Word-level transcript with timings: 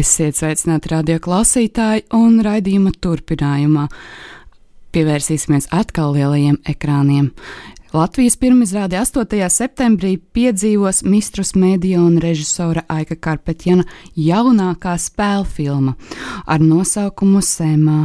Esiet 0.00 0.38
sveicināti 0.38 0.88
radio 0.94 1.18
klausītāji 1.20 2.06
un 2.16 2.38
raidījuma 2.44 2.92
turpinājumā. 3.04 3.82
Pievērsīsimies 4.94 5.66
atkal 5.76 6.14
lielajiem 6.14 6.56
ekrāniem. 6.72 7.26
Latvijas 7.90 8.36
pirmizrāde 8.38 8.94
8. 8.94 9.48
septembrī 9.50 10.12
piedzīvos 10.30 11.00
Mistrus 11.02 11.56
Mediona 11.58 12.20
režisora 12.22 12.84
Aika 12.86 13.16
Karpetjana 13.18 13.82
jaunākā 14.14 14.92
spēļu 14.94 15.48
filma 15.50 15.96
ar 16.46 16.62
nosaukumu 16.62 17.40
Sēmā 17.42 17.96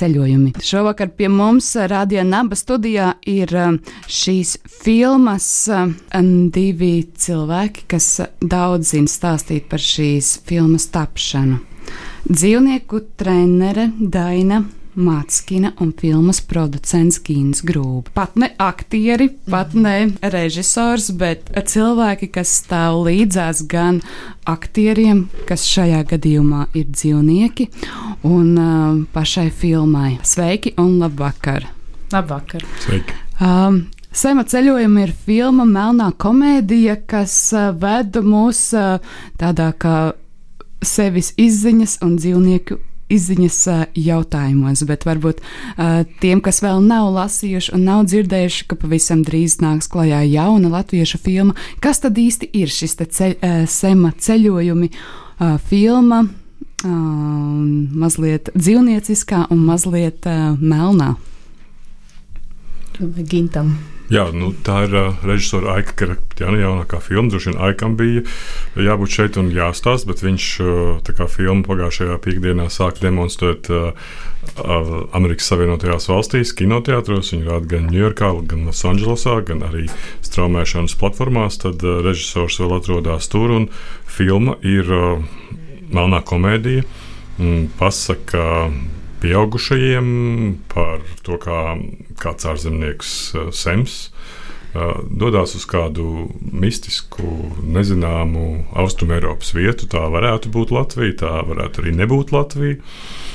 ceļojumi. 0.00 0.54
Šovakar 0.64 1.10
pie 1.18 1.28
mums 1.28 1.74
Radio 1.92 2.24
Naba 2.24 2.56
studijā 2.56 3.10
ir 3.28 3.52
um, 3.52 3.76
šīs 4.08 4.54
filmas 4.80 5.48
um, 5.68 5.92
divi 6.48 6.94
cilvēki, 7.12 7.84
kas 7.92 8.08
daudz 8.40 8.94
zina 8.94 9.12
stāstīt 9.12 9.68
par 9.68 9.84
šīs 9.84 10.38
filmas 10.48 10.88
tapšanu. 10.94 11.60
Dzīvnieku 12.32 13.02
trenere 13.20 13.90
Daina 14.00 14.62
Māckina 14.94 15.72
un 15.82 15.90
filmas 15.98 16.40
producents 16.44 17.18
Gīns 17.24 17.62
Grūbi. 17.66 18.12
Pat 18.14 18.36
ne 18.38 18.50
aktieri, 18.62 19.28
pat 19.50 19.74
ne 19.74 20.14
režisors, 20.34 21.10
bet 21.18 21.50
cilvēki, 21.54 22.30
kas 22.34 22.52
stāv 22.62 23.02
līdzās 23.08 23.64
gan 23.70 24.00
aktieriem, 24.50 25.26
kas 25.48 25.66
šajā 25.66 26.04
gadījumā 26.14 26.68
ir 26.78 26.86
dzīvnieki, 26.92 27.68
un 28.28 28.54
uh, 28.54 29.02
pašai 29.14 29.48
filmai. 29.50 30.14
Sveiki 30.22 30.76
un 30.80 30.98
labvakar! 31.02 31.68
Labvakar! 32.14 32.64
Sveiki! 32.86 33.18
Um, 33.42 33.86
Sema 34.14 34.44
ceļojuma 34.46 35.08
ir 35.08 35.10
filma 35.26 35.64
Melnā 35.66 36.12
komēdija, 36.22 37.00
kas 37.10 37.34
uh, 37.50 37.72
veda 37.74 38.22
mūs 38.22 38.68
uh, 38.78 39.02
tādā 39.40 39.72
kā 39.74 39.96
sevis 40.86 41.32
izziņas 41.40 41.98
un 42.04 42.14
dzīvnieku 42.20 42.78
izziņas 43.14 43.58
jautājumos, 43.98 44.84
bet 44.88 45.06
varbūt 45.08 45.40
tiem, 46.22 46.42
kas 46.44 46.60
vēl 46.64 46.82
nav 46.84 47.10
lasījuši 47.14 47.74
un 47.76 47.86
nav 47.88 48.04
dzirdējuši, 48.10 48.66
ka 48.70 48.78
pavisam 48.80 49.24
drīz 49.26 49.58
nāks 49.62 49.90
klajā 49.92 50.20
jauna 50.26 50.72
latviešu 50.76 51.20
filma. 51.24 51.56
Kas 51.84 52.02
tad 52.04 52.18
īsti 52.20 52.50
ir 52.60 52.72
šis 52.72 52.98
ceļ, 53.00 53.36
sema 53.70 54.12
ceļojumi 54.18 54.90
filma? 55.70 56.24
Mazliet 56.84 58.50
dzīvnieciskā 58.52 59.46
un 59.54 59.64
mazliet 59.64 60.28
melnā. 60.60 61.14
Gintam. 63.24 63.93
Jā, 64.12 64.26
nu, 64.36 64.50
tā 64.60 64.82
ir 64.84 64.94
uh, 64.98 65.22
režisora 65.24 65.78
Aika 65.78 65.94
Karakterjana 65.96 66.58
jaunākā 66.60 66.98
filma. 67.00 67.30
Droši 67.32 67.50
vien 67.50 67.60
Aikam 67.64 67.94
bija 67.96 68.20
jābūt 68.76 69.14
šeit 69.16 69.38
un 69.40 69.48
jāstāsta, 69.54 70.10
bet 70.10 70.20
viņš 70.20 70.48
uh, 70.60 71.12
kā 71.16 71.24
filmu 71.30 71.64
pagājušajā 71.64 72.18
piekdienā 72.26 72.66
sāka 72.68 73.00
demonstrēt 73.06 73.70
uh, 73.72 74.12
Amerikas 75.16 75.48
Savienotajās 75.48 76.10
valstīs, 76.12 76.52
kinoteātros. 76.58 77.32
Viņu 77.32 77.48
rāda 77.48 77.70
gan 77.70 77.88
Ņujorkā, 77.88 78.28
gan 78.50 78.68
Losandželosā, 78.68 79.38
gan 79.48 79.64
arī 79.70 79.86
straumēšanas 80.26 80.98
platformās. 81.00 81.56
Tad 81.64 81.80
uh, 81.80 82.02
režisors 82.04 82.60
vēl 82.60 82.76
atrodas 82.76 83.32
tur 83.32 83.56
un 83.56 83.70
filma 84.04 84.58
ir 84.60 84.92
uh, 84.92 85.24
melnā 85.88 86.20
komēdija. 86.28 86.84
Mm, 87.40 87.70
pasaka, 87.80 88.68
pieaugušajiem 89.24 90.08
par 90.68 91.00
to, 91.24 91.40
kā 91.40 91.60
kāds 92.20 92.46
ārzemnieks 92.48 93.12
uh, 93.34 93.50
Sems 93.54 94.08
uh, 94.08 95.02
dodas 95.10 95.54
uz 95.58 95.66
kādu 95.70 96.28
mistisku, 96.40 97.26
nezināmu 97.62 98.64
austrumēropas 98.84 99.54
vietu. 99.56 99.90
Tā 99.90 100.06
varētu 100.12 100.52
būt 100.54 100.74
Latvija, 100.74 101.20
tā 101.24 101.36
varētu 101.46 101.84
arī 101.84 101.94
nebūt 102.00 102.34
Latvija. 102.34 102.80
Uh, 102.80 103.34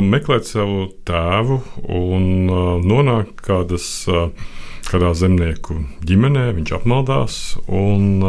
meklēt 0.00 0.48
savu 0.48 0.88
tēvu 1.08 1.60
un 1.92 2.48
nonāk 2.88 3.42
kādas, 3.44 4.06
kādā 4.88 5.12
zemnieku 5.14 5.82
ģimenē, 6.08 6.52
viņš 6.56 6.72
apmaldās. 6.78 7.58
Un, 7.68 8.22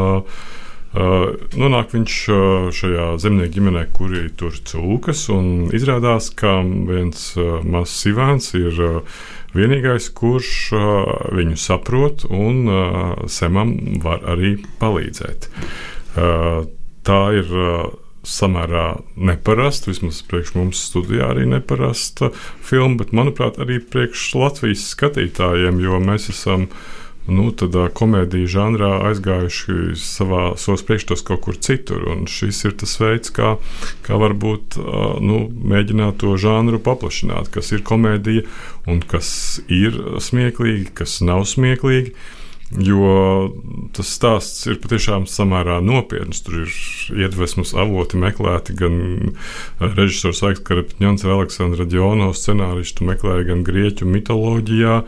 nonāk 0.89 1.93
viņš 1.93 2.13
šajā 2.75 3.07
zemnieku 3.21 3.53
ģimenē, 3.55 3.85
kuri 3.93 4.25
tur 4.35 4.51
cūkas. 4.51 5.27
Izrādās, 5.77 6.31
ka 6.33 6.59
viens 6.63 7.31
mazs 7.37 8.07
Ivāns 8.09 8.51
ir 8.57 8.81
uh, 8.83 9.19
vienīgais, 9.55 10.09
kurš 10.15 10.51
viņu 11.35 11.57
saprot 11.59 12.27
un 12.29 12.69
Semam 13.31 13.73
var 14.03 14.25
arī 14.35 14.57
palīdzēt. 14.81 15.49
Tā 16.15 17.23
ir. 17.39 17.57
Samērā 18.29 18.99
neparasta, 19.15 19.87
vismaz 19.87 20.17
priekš 20.27 20.49
mums 20.57 20.81
studijā 20.89 21.29
arī 21.31 21.45
neparasta 21.49 22.27
filma, 22.35 22.99
bet 22.99 23.13
manuprāt, 23.15 23.55
arī 23.63 23.77
priekš 23.79 24.25
Latvijas 24.35 24.83
skatītājiem, 24.91 25.79
jo 25.81 26.01
mēs 26.03 26.27
esam 26.33 26.65
uh, 26.67 26.98
nu, 27.27 27.49
tādā 27.55 27.87
komēdijas 27.95 28.53
žanrā 28.53 28.91
aizgājuši 29.09 29.97
savā 29.99 30.43
savos 30.61 30.83
priekšstos 30.87 31.23
kaut 31.27 31.43
kur 31.45 31.59
citur. 31.59 32.07
Un 32.13 32.25
šis 32.31 32.63
ir 32.69 32.75
tas 32.79 32.95
veids, 33.01 33.33
kā, 33.35 33.55
kā 34.05 34.19
varbūt 34.21 34.79
nu, 35.25 35.43
mēģināt 35.73 36.21
to 36.23 36.35
žanru 36.41 36.81
paplašināt, 36.83 37.51
kas 37.53 37.73
ir 37.75 37.85
komēdija 37.85 38.47
un 38.89 39.03
kas 39.05 39.31
ir 39.67 39.97
smieklīgi, 40.23 40.91
kas 41.01 41.19
nav 41.25 41.45
smieklīgi. 41.49 42.15
Jo 42.69 43.49
tas 43.97 44.11
stāsts 44.13 44.67
ir 44.69 44.77
patiešām 44.77 45.23
samērā 45.25 45.79
nopietns. 45.81 46.43
Tur 46.45 46.67
ir 46.67 46.75
iedvesmas 47.17 47.73
avoti 47.73 48.19
meklēti 48.21 48.75
gan 48.77 48.99
režisors 49.81 50.43
Aiks 50.45 50.61
Karapņons 50.67 51.25
ar 51.25 51.33
Aleksandra 51.39 51.87
Džono 51.89 52.29
scenāristu, 52.37 53.07
meklēja 53.09 53.47
gan 53.49 53.65
grieķu 53.65 54.05
mitoloģijā, 54.13 54.99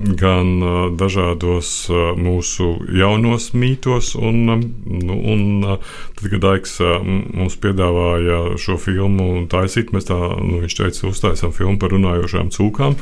gan 0.00 0.62
dažādos 0.98 1.70
mūsu 2.18 2.70
jaunos 2.96 3.50
mītos. 3.56 4.12
Un, 4.18 4.40
nu, 4.84 5.16
un 5.32 5.42
tad, 5.66 6.24
kad 6.24 6.38
Daigs 6.44 6.76
mums 6.80 7.58
piedāvāja 7.60 8.56
šo 8.60 8.78
filmu 8.80 9.46
taisīt, 9.52 9.92
mēs 9.94 10.08
tā, 10.10 10.18
nu, 10.40 10.60
viņš 10.64 10.78
teica, 10.80 11.06
uztaisām 11.10 11.54
filmu 11.56 11.78
par 11.82 11.94
runājošām 11.94 12.52
cūkām. 12.54 12.96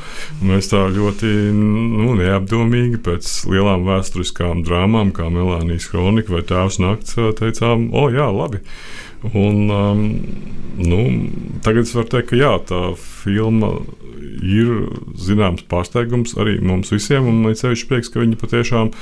Mēs 0.48 0.72
tā 0.72 0.84
ļoti 0.94 1.32
nu, 1.54 2.14
neapdomīgi 2.19 3.03
pēc 3.06 3.32
lielām 3.53 3.86
vēsturiskām 3.88 4.65
drāmām, 4.66 5.15
kā 5.16 5.30
Melānijas 5.32 5.91
kronika 5.92 6.34
vai 6.34 6.44
Tēvs 6.48 6.80
nakts, 6.82 7.19
teicām, 7.38 7.91
o 7.94 8.09
jā, 8.15 8.28
labi. 8.34 8.62
Un, 9.34 9.70
um, 9.75 10.03
nu, 10.78 10.98
tagad 11.65 11.88
es 11.88 11.94
varu 11.97 12.12
teikt, 12.12 12.30
ka 12.30 12.38
jā, 12.38 12.53
tā 12.69 12.82
filma 12.98 13.72
ir 14.43 14.88
zināms 15.19 15.65
pārsteigums 15.71 16.37
arī 16.41 16.59
mums 16.65 16.93
visiem. 16.94 17.26
Man 17.28 17.53
ir 17.53 17.59
sevišķi 17.59 17.88
prieks, 17.91 18.10
ka 18.12 18.22
viņi 18.22 18.38
patiešām, 18.41 18.93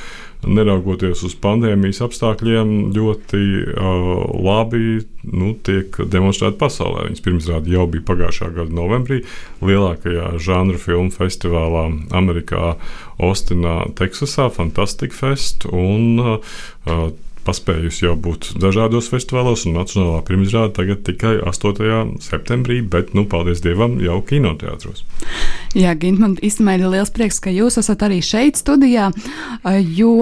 neraugoties 0.47 1.23
uz 1.27 1.35
pandēmijas 1.43 2.03
apstākļiem, 2.07 2.73
ļoti 2.95 3.43
uh, 3.73 4.09
labi 4.47 5.01
nu, 5.27 5.53
tiek 5.67 5.97
demonstrēti 6.13 6.61
pasaulē. 6.61 7.09
Viņas 7.09 7.25
pirmsrāde 7.25 7.73
jau 7.73 7.87
bija 7.91 8.07
pagājušā 8.11 8.53
gada 8.59 8.77
novembrī 8.77 9.23
lielākajā 9.65 10.37
žanra 10.43 10.81
filmu 10.81 11.15
festivālā 11.15 11.89
Amerikā, 12.17 12.77
Austinā, 13.23 13.79
Teksasā, 13.99 14.51
Fantastic 14.55 15.17
Fest. 15.17 15.67
Un, 15.73 16.21
uh, 16.21 17.09
paspējusi 17.47 18.05
jau 18.07 18.15
būt 18.19 18.53
dažādos 18.63 19.09
festivālos, 19.13 19.65
un 19.69 19.77
Nacionālā 19.79 20.23
pirmizrāde 20.27 20.75
tagad 20.77 21.05
tikai 21.07 21.37
8. 21.47 22.17
septembrī, 22.25 22.81
bet, 22.83 23.13
nu, 23.17 23.27
paldies 23.31 23.63
Dievam, 23.65 23.97
jau 24.03 24.19
kinoteātros. 24.27 25.05
Jā, 25.77 25.95
Gint, 26.01 26.21
man 26.23 26.37
īstenībā 26.45 26.77
ir 26.79 26.87
liels 26.93 27.13
prieks, 27.15 27.39
ka 27.43 27.53
jūs 27.55 27.79
esat 27.81 28.05
arī 28.07 28.19
šeit 28.25 28.59
studijā, 28.61 29.11
jo 29.97 30.13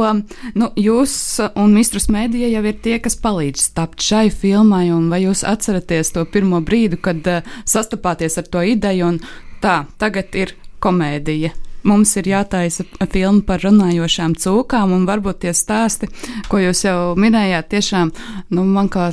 nu, 0.54 0.70
jūs 0.76 1.16
un 1.54 1.76
Mistrus 1.76 2.10
Mēdija 2.12 2.52
jau 2.56 2.64
ir 2.68 2.78
tie, 2.84 2.98
kas 3.02 3.16
palīdz 3.20 3.70
tapt 3.76 4.04
šai 4.04 4.28
filmai, 4.34 4.86
un 4.94 5.08
vai 5.12 5.24
jūs 5.24 5.44
atceraties 5.48 6.14
to 6.14 6.26
pirmo 6.28 6.60
brīdi, 6.64 7.00
kad 7.00 7.24
sastapāties 7.64 8.40
ar 8.40 8.50
to 8.50 8.64
ideju, 8.74 9.14
un 9.14 9.20
tā, 9.64 9.84
tagad 10.00 10.34
ir 10.38 10.56
komēdija. 10.84 11.54
Mums 11.84 12.14
ir 12.20 12.28
jātaisa 12.28 12.86
filma 13.12 13.42
par 13.46 13.62
runājošām 13.64 14.34
cūkām, 14.40 14.94
un 14.96 15.06
varbūt 15.08 15.42
tie 15.44 15.52
stāsti, 15.56 16.08
ko 16.50 16.60
jūs 16.62 16.84
jau 16.86 16.98
minējāt, 17.20 17.68
tiešām 17.74 18.12
nu, 18.54 18.64
man 18.68 18.90
kā 18.92 19.10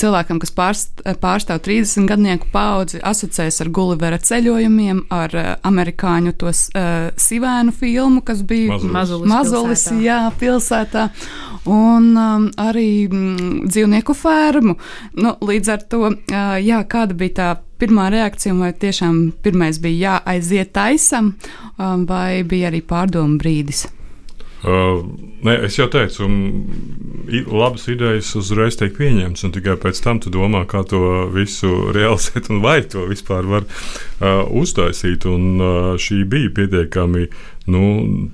cilvēkam, 0.00 0.40
kas 0.42 0.54
pārst, 0.54 1.04
pārstāv 1.22 1.62
30 1.64 2.08
gadnieku 2.10 2.48
paudzi, 2.52 3.00
asociējas 3.04 3.62
ar 3.64 3.72
Gullivera 3.74 4.20
ceļojumiem, 4.22 5.04
ar 5.14 5.36
uh, 5.38 5.50
amerikāņu 5.66 6.34
tos 6.40 6.66
uh, 6.72 7.10
sivēnu 7.20 7.74
filmu, 7.76 8.24
kas 8.26 8.42
bija 8.46 8.78
Mazulis, 8.80 9.28
Mazulis 9.30 9.84
pilsētā. 9.84 10.00
Jā, 10.04 10.20
pilsētā, 10.40 11.06
un 11.70 12.10
um, 12.12 12.48
arī 12.60 12.88
mm, 13.08 13.68
dzīvnieku 13.68 14.16
fermu. 14.18 14.78
Nu, 15.20 15.36
līdz 15.44 15.72
ar 15.76 15.86
to, 15.88 16.02
uh, 16.10 16.56
jā, 16.62 16.82
kāda 16.88 17.16
bija 17.18 17.38
tā 17.38 17.52
pirmā 17.80 18.08
reakcija, 18.14 18.54
vai 18.58 18.72
tiešām 18.72 19.20
pirmais 19.44 19.80
bija 19.82 20.18
jāaiziet 20.20 20.72
taisam, 20.76 21.34
um, 21.78 22.06
vai 22.08 22.42
bija 22.46 22.70
arī 22.70 22.82
pārdomu 22.86 23.38
brīdis? 23.40 23.86
Uh, 24.64 25.02
ne, 25.44 25.58
es 25.66 25.74
jau 25.76 25.84
teicu, 25.92 26.24
labas 27.52 27.82
idejas 27.92 28.30
uzreiz 28.38 28.78
tiek 28.80 28.94
pieņemtas, 28.96 29.44
un 29.44 29.52
tikai 29.52 29.74
pēc 29.82 30.00
tam 30.00 30.22
tu 30.24 30.32
domā, 30.32 30.62
kā 30.64 30.80
to 30.88 31.26
visu 31.34 31.90
realizēt 31.92 32.48
un 32.48 32.62
vai 32.64 32.78
to 32.88 33.04
vispār 33.10 33.44
var 33.50 33.66
uh, 33.68 34.46
uztaisīt. 34.48 35.28
Un, 35.28 35.44
uh, 35.60 35.90
šī 36.00 36.22
bija 36.32 36.54
pietiekami 36.56 37.26
nu, 37.76 37.84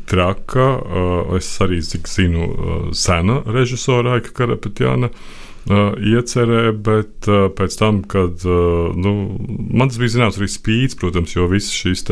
traka. 0.07 0.71
Uh, 0.79 1.35
es 1.41 1.51
arī, 1.67 1.83
cik 1.83 2.07
zinu, 2.07 2.47
uh, 2.47 2.81
sena 2.95 3.41
režisora 3.51 4.21
Aika 4.21 4.31
Karapetjana. 4.37 5.11
Uh, 5.11 5.50
iecerē, 5.71 6.71
bet 6.75 7.29
pēc 7.57 7.77
tam, 7.79 8.03
kad 8.11 8.43
nu, 8.45 9.13
man 9.49 9.91
tas 9.91 10.01
bija 10.01 10.17
zināms, 10.17 10.39
arī 10.41 10.49
spīts, 10.51 10.99
protams, 10.99 11.35
jo 11.37 11.47
visas 11.51 11.75
šīs 11.77 12.05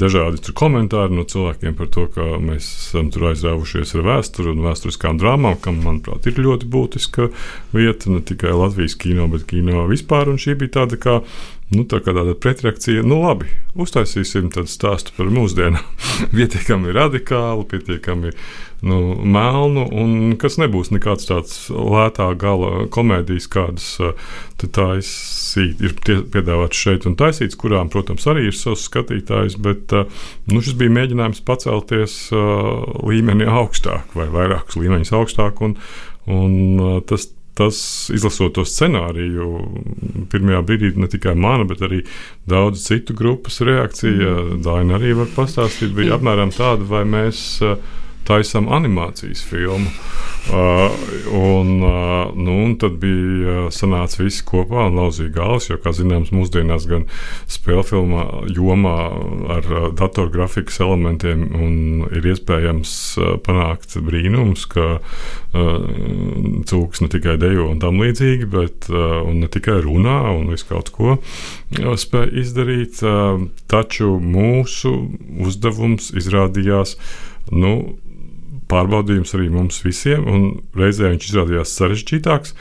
dažādi 0.00 0.54
komentāri 0.56 1.16
no 1.16 1.26
cilvēkiem 1.28 1.76
par 1.78 1.90
to, 1.92 2.06
ka 2.14 2.26
mēs 2.42 2.68
esam 2.86 3.12
tur 3.12 3.30
aizrāvušies 3.30 3.94
ar 3.98 4.06
vēsturi 4.08 4.54
un 4.54 4.64
vēsturiskām 4.64 5.20
drāmām, 5.20 5.58
kam, 5.62 5.80
manuprāt, 5.84 6.28
ir 6.30 6.40
ļoti 6.40 6.68
būtiska 6.70 7.30
vieta 7.76 8.12
ne 8.12 8.24
tikai 8.24 8.54
Latvijas 8.56 8.96
kino, 9.00 9.28
bet 9.32 9.46
kino 9.50 9.86
vispār. 9.90 10.32
Un 10.32 10.40
šī 10.40 10.56
bija 10.60 10.80
tāda 10.80 11.00
kā 11.00 11.20
Nu, 11.70 11.84
tā 11.86 12.00
kā 12.02 12.10
tāda 12.10 12.32
pretreakcija, 12.34 13.04
nu 13.06 13.20
labi, 13.22 13.46
uztaisīsim 13.78 14.48
tādu 14.50 14.66
stāstu 14.72 15.12
par 15.14 15.28
mūsdienām. 15.30 15.84
pietiekami 16.34 16.90
radikālu, 16.96 17.62
pietiekami 17.70 18.32
nu, 18.90 18.98
melnu, 19.22 19.84
un 20.02 20.34
kas 20.40 20.58
nebūs 20.58 20.90
nekāds 20.90 21.28
tāds 21.30 21.54
lētā 21.70 22.26
gala 22.40 22.88
komēdijas, 22.90 23.46
kādas 23.54 23.86
taisīt, 24.58 25.78
ir 25.78 25.94
piedāvāts 26.02 26.82
šeit 26.82 27.06
un 27.06 27.14
taisīts, 27.20 27.58
kurām, 27.60 27.92
protams, 27.92 28.26
arī 28.26 28.48
ir 28.50 28.58
savs 28.58 28.88
skatītājs, 28.90 29.60
bet 29.62 29.94
nu, 29.94 30.58
šis 30.58 30.74
bija 30.80 30.98
mēģinājums 30.98 31.44
pacelties 31.46 32.22
līmeni 32.34 33.46
augstāk 33.46 34.18
vai 34.18 34.26
vairākus 34.32 34.80
līmeņus 34.80 35.14
augstāk, 35.22 35.62
un, 35.62 35.78
un 36.26 37.04
tas 37.06 37.30
tas, 37.60 37.78
izlasot 38.14 38.56
to 38.56 38.64
scenāriju, 38.66 39.48
pirmajā 40.32 40.64
brīdī 40.66 40.92
ne 40.96 41.10
tikai 41.12 41.36
mana, 41.38 41.68
bet 41.68 41.84
arī 41.86 42.02
daudzu 42.50 42.82
citu 42.86 43.16
grupas 43.18 43.60
reakcija, 43.66 44.34
mm. 44.34 44.60
Daina 44.66 44.98
arī 44.98 45.14
var 45.20 45.32
pastāstīt, 45.36 45.92
bija 45.94 46.14
mm. 46.14 46.18
apmēram 46.18 46.54
tāda, 46.56 46.88
vai 46.88 47.04
mēs 47.08 47.44
uh, 47.66 47.76
taisām 48.28 48.70
animācijas 48.72 49.44
filmu. 49.46 49.90
Uh, 50.48 50.90
un, 51.36 51.82
uh, 51.84 52.32
nu, 52.34 52.54
un 52.64 52.72
tad 52.80 52.94
bija 52.98 53.66
uh, 53.66 53.66
sanāca 53.74 54.22
visi 54.22 54.40
kopā 54.48 54.86
un 54.88 54.96
lauzīja 54.96 55.34
galvas, 55.34 55.66
jo, 55.68 55.76
kā 55.78 55.92
zināms, 55.94 56.32
mūsdienās 56.32 56.86
gan 56.88 57.04
spēļu 57.50 57.84
filmā 57.90 58.24
jomā 58.56 58.94
ar 59.52 59.68
uh, 59.68 59.84
datorgrafikas 60.00 60.80
elementiem 60.80 61.44
ir 62.08 62.30
iespējams 62.32 62.96
uh, 63.20 63.36
panākt 63.44 63.98
brīnums, 64.00 64.64
ka 64.72 64.88
uh, 64.96 65.70
cūks 66.72 67.04
ne 67.04 67.12
tikai 67.12 67.36
dejo 67.38 67.68
un 67.74 67.84
tam 67.84 68.00
līdzīgi, 68.00 68.48
bet 68.50 68.88
uh, 68.88 69.20
ne 69.28 69.52
tikai 69.52 69.82
runā 69.84 70.22
un 70.32 70.50
visu 70.56 70.72
kaut 70.72 70.88
ko 70.96 71.18
uh, 71.18 71.96
spēj 72.00 72.32
izdarīt, 72.42 73.04
uh, 73.04 73.44
taču 73.70 74.16
mūsu 74.24 74.96
uzdevums 75.44 76.14
izrādījās, 76.16 76.96
nu, 77.52 77.74
pārbaudījums 78.70 79.34
arī 79.36 79.48
mums 79.52 79.80
visiem, 79.84 80.26
un 80.26 80.50
reizē 80.78 81.10
viņš 81.12 81.30
izrādījās 81.30 81.74
sarežģītāks. 81.78 82.54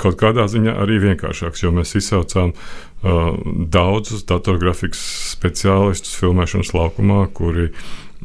Kaut 0.00 0.16
kādā 0.16 0.46
ziņā 0.48 0.72
arī 0.80 0.96
vienkāršāks, 1.02 1.62
jo 1.62 1.70
mēs 1.76 1.92
izsaucām 1.98 2.54
uh, 2.56 3.36
daudzus 3.72 4.24
datorgrafikas 4.28 5.02
speciālistus 5.34 6.16
filmēšanas 6.16 6.72
laukumā, 6.72 7.26
kuri 7.36 7.68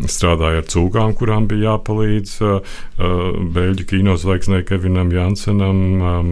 strādāja 0.07 0.61
ar 0.61 0.67
cūkām, 0.71 1.11
kurām 1.19 1.49
bija 1.51 1.73
jāpalīdz. 1.73 2.35
Uh, 2.39 2.77
Beļģu 3.57 3.87
kino 3.89 4.15
zvaigznei 4.19 4.63
Kevinam 4.67 5.11
Jansenam, 5.11 5.81
um, 5.99 6.31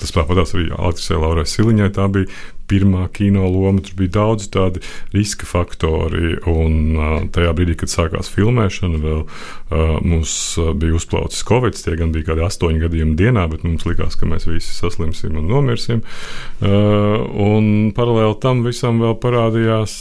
tas 0.00 0.14
pārpatās 0.16 0.56
arī 0.56 0.70
Aleksis 0.72 1.12
Laurai 1.12 1.44
Siliņai. 1.46 1.90
Tā 1.98 2.08
bija 2.14 2.32
pirmā 2.68 3.06
kino 3.14 3.46
loma. 3.48 3.82
Tur 3.84 3.96
bija 3.98 4.14
daudz 4.18 4.48
tādu 4.52 4.82
riska 5.14 5.48
faktori. 5.48 6.36
Un 6.48 7.28
tajā 7.34 7.54
brīdī, 7.56 7.78
kad 7.80 7.92
sākās 7.92 8.30
filmēšana, 8.32 9.00
vēl 9.02 9.22
mums 10.04 10.34
bija 10.80 10.98
uzplaucis 10.98 11.44
Covid. 11.48 11.78
Tie 11.78 11.96
gan 11.98 12.12
bija 12.14 12.30
kādi 12.30 12.44
astoņi 12.46 12.82
gadījumi 12.84 13.16
dienā, 13.18 13.46
bet 13.52 13.64
mums 13.66 13.86
likās, 13.88 14.18
ka 14.18 14.28
mēs 14.28 14.48
visi 14.48 14.74
saslimsim 14.76 15.38
un 15.40 15.48
nomirsim. 15.50 16.02
Un 16.62 17.70
paralēli 17.96 18.38
tam 18.42 18.64
visam 18.66 19.00
vēl 19.04 19.16
parādījās 19.22 20.00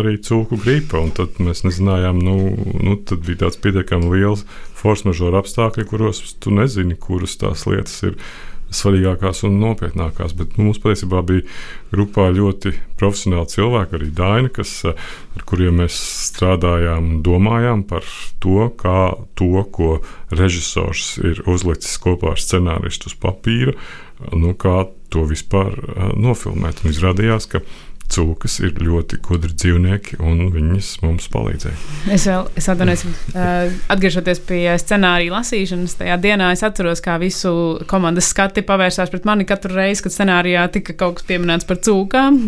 arī 0.00 0.16
cūku 0.24 0.60
gripa. 0.62 1.04
Tad 1.16 1.40
mēs 1.42 1.64
nezinājām, 1.66 2.20
nu, 2.22 2.38
nu 2.80 2.98
tad 3.06 3.24
bija 3.26 3.46
tāds 3.46 3.60
pietiekami 3.62 4.12
liels 4.16 4.46
force 4.76 5.06
majeure 5.08 5.40
apstākļi, 5.40 5.86
kuros 5.88 6.22
tu 6.42 6.52
nezini, 6.54 6.98
kuras 7.00 7.38
tās 7.40 7.64
lietas 7.68 7.96
ir 8.06 8.18
svarīgākās 8.74 9.44
un 9.46 9.58
nopietnākās. 9.62 10.34
Bet 10.36 10.56
nu, 10.56 10.68
mums 10.68 10.80
patiesībā 10.82 11.22
bija 11.26 11.44
grupā 11.92 12.28
ļoti 12.34 12.74
profesionāli 12.98 13.52
cilvēki, 13.52 13.98
arī 13.98 14.10
Daina, 14.16 14.50
kas, 14.52 14.72
ar 14.86 15.46
kuriem 15.48 15.82
mēs 15.82 15.98
strādājām 16.30 17.10
un 17.12 17.22
domājām 17.26 17.84
par 17.88 18.06
to, 18.42 18.70
kā 18.80 19.00
to, 19.38 19.52
ko 19.72 19.90
režisors 20.34 21.16
ir 21.22 21.42
uzlicis 21.46 21.98
kopā 22.02 22.34
ar 22.34 22.42
scenāristu 22.42 23.12
uz 23.12 23.18
papīra, 23.22 23.76
nu, 24.32 24.54
kā 24.58 24.86
to 25.12 25.26
vispār 25.28 25.76
nofilmēt. 26.18 26.82
Un 26.82 26.90
izrādījās, 26.90 27.46
ka 27.52 27.62
cūkas 28.12 28.58
ir 28.64 28.78
ļoti 28.82 29.18
gudri 29.24 29.52
dzīvnieki, 29.52 30.18
un 30.24 30.46
viņas 30.54 30.90
mums 31.02 31.28
palīdzēja. 31.32 31.76
Es 32.14 32.26
vēl 32.28 32.48
es 32.58 32.68
atvainojos, 32.72 33.04
atgriežoties 33.92 34.40
pie 34.48 34.62
scenārija 34.80 35.34
lasīšanas, 35.34 35.96
tajā 36.00 36.18
dienā 36.22 36.52
es 36.54 36.64
atceros, 36.66 37.02
kā 37.04 37.18
visu 37.22 37.52
komandas 37.90 38.30
skati 38.32 38.64
pavērsās 38.66 39.12
pret 39.12 39.28
mani 39.28 39.46
katru 39.48 39.76
reizi, 39.76 40.06
kad 40.06 40.14
scenārijā 40.14 40.66
tika 40.74 40.96
kaut 40.98 41.18
kas 41.18 41.28
pieminēts 41.28 41.68
par 41.68 41.80
cūkām. 41.82 42.40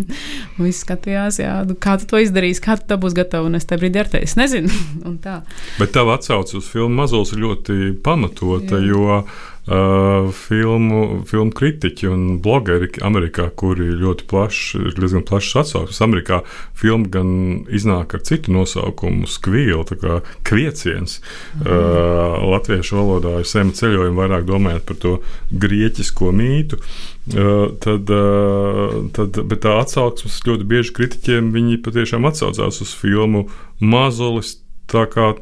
Visi 0.60 0.84
skatījās, 0.84 1.40
jā, 1.42 1.58
nu, 1.68 1.76
kā 1.78 1.98
tu 2.00 2.08
to 2.10 2.22
izdarīsi, 2.22 2.64
kā 2.64 2.78
tu 2.80 2.98
būsi 3.00 3.18
gatava, 3.18 3.50
un 3.50 3.58
es 3.58 3.68
te 3.68 3.78
brīdī 3.80 4.02
ar 4.02 4.12
tevi 4.14 4.30
nezinu. 4.38 4.72
Bet 5.80 5.94
tā 5.94 6.04
atsauce 6.12 6.58
uz 6.58 6.68
filmu 6.70 7.02
Mazols 7.02 7.34
ir 7.34 7.44
ļoti 7.44 7.78
pamatota, 8.04 8.80
jā. 8.80 8.90
jo 8.92 9.22
Uh, 9.68 10.30
filmu, 10.32 11.26
filmu 11.28 11.52
kritiķi 11.52 12.08
un 12.08 12.20
blogeri 12.40 12.88
Amerikā, 13.04 13.50
kuri 13.52 13.90
ļoti 14.00 14.24
plaši, 14.30 14.78
ir 14.80 14.94
diezgan 14.96 15.26
plašs 15.28 15.58
atsauksmes. 15.60 15.98
Amerikā 16.06 16.38
filma 16.72 17.10
gan 17.12 17.32
iznāk 17.68 18.14
ar 18.16 18.22
citu 18.24 18.54
nosaukumu, 18.54 19.28
skvīla, 19.28 19.82
tā 19.90 19.98
kā 20.00 20.14
kvieciens. 20.48 21.18
Mm. 21.58 21.66
Uh, 21.66 22.46
latviešu 22.54 22.96
valodā 22.96 23.34
ir 23.42 23.50
sēma 23.50 23.76
ceļojumi 23.76 24.16
vairāk 24.16 24.46
domājot 24.48 24.86
par 24.88 25.00
to 25.02 25.12
grieķisko 25.52 26.32
mītu. 26.38 26.80
Uh, 27.28 27.76
tad, 27.84 28.08
uh, 28.08 29.02
tad, 29.12 29.36
bet 29.52 29.66
tā 29.66 29.74
atsauksmes 29.82 30.40
ļoti 30.48 30.64
bieži 30.70 30.96
kritiķiem 30.96 31.52
viņi 31.52 31.82
patiešām 31.84 32.24
atsaucās 32.30 32.80
uz 32.86 32.96
filmu 32.96 33.50
Mazolis 33.84 34.56
Tā 34.88 35.04
kā 35.12 35.34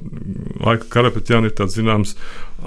Laika 0.64 0.88
Karapetjāna 0.90 1.50
ir 1.50 1.54
tāds 1.58 1.76
zināms 1.78 2.16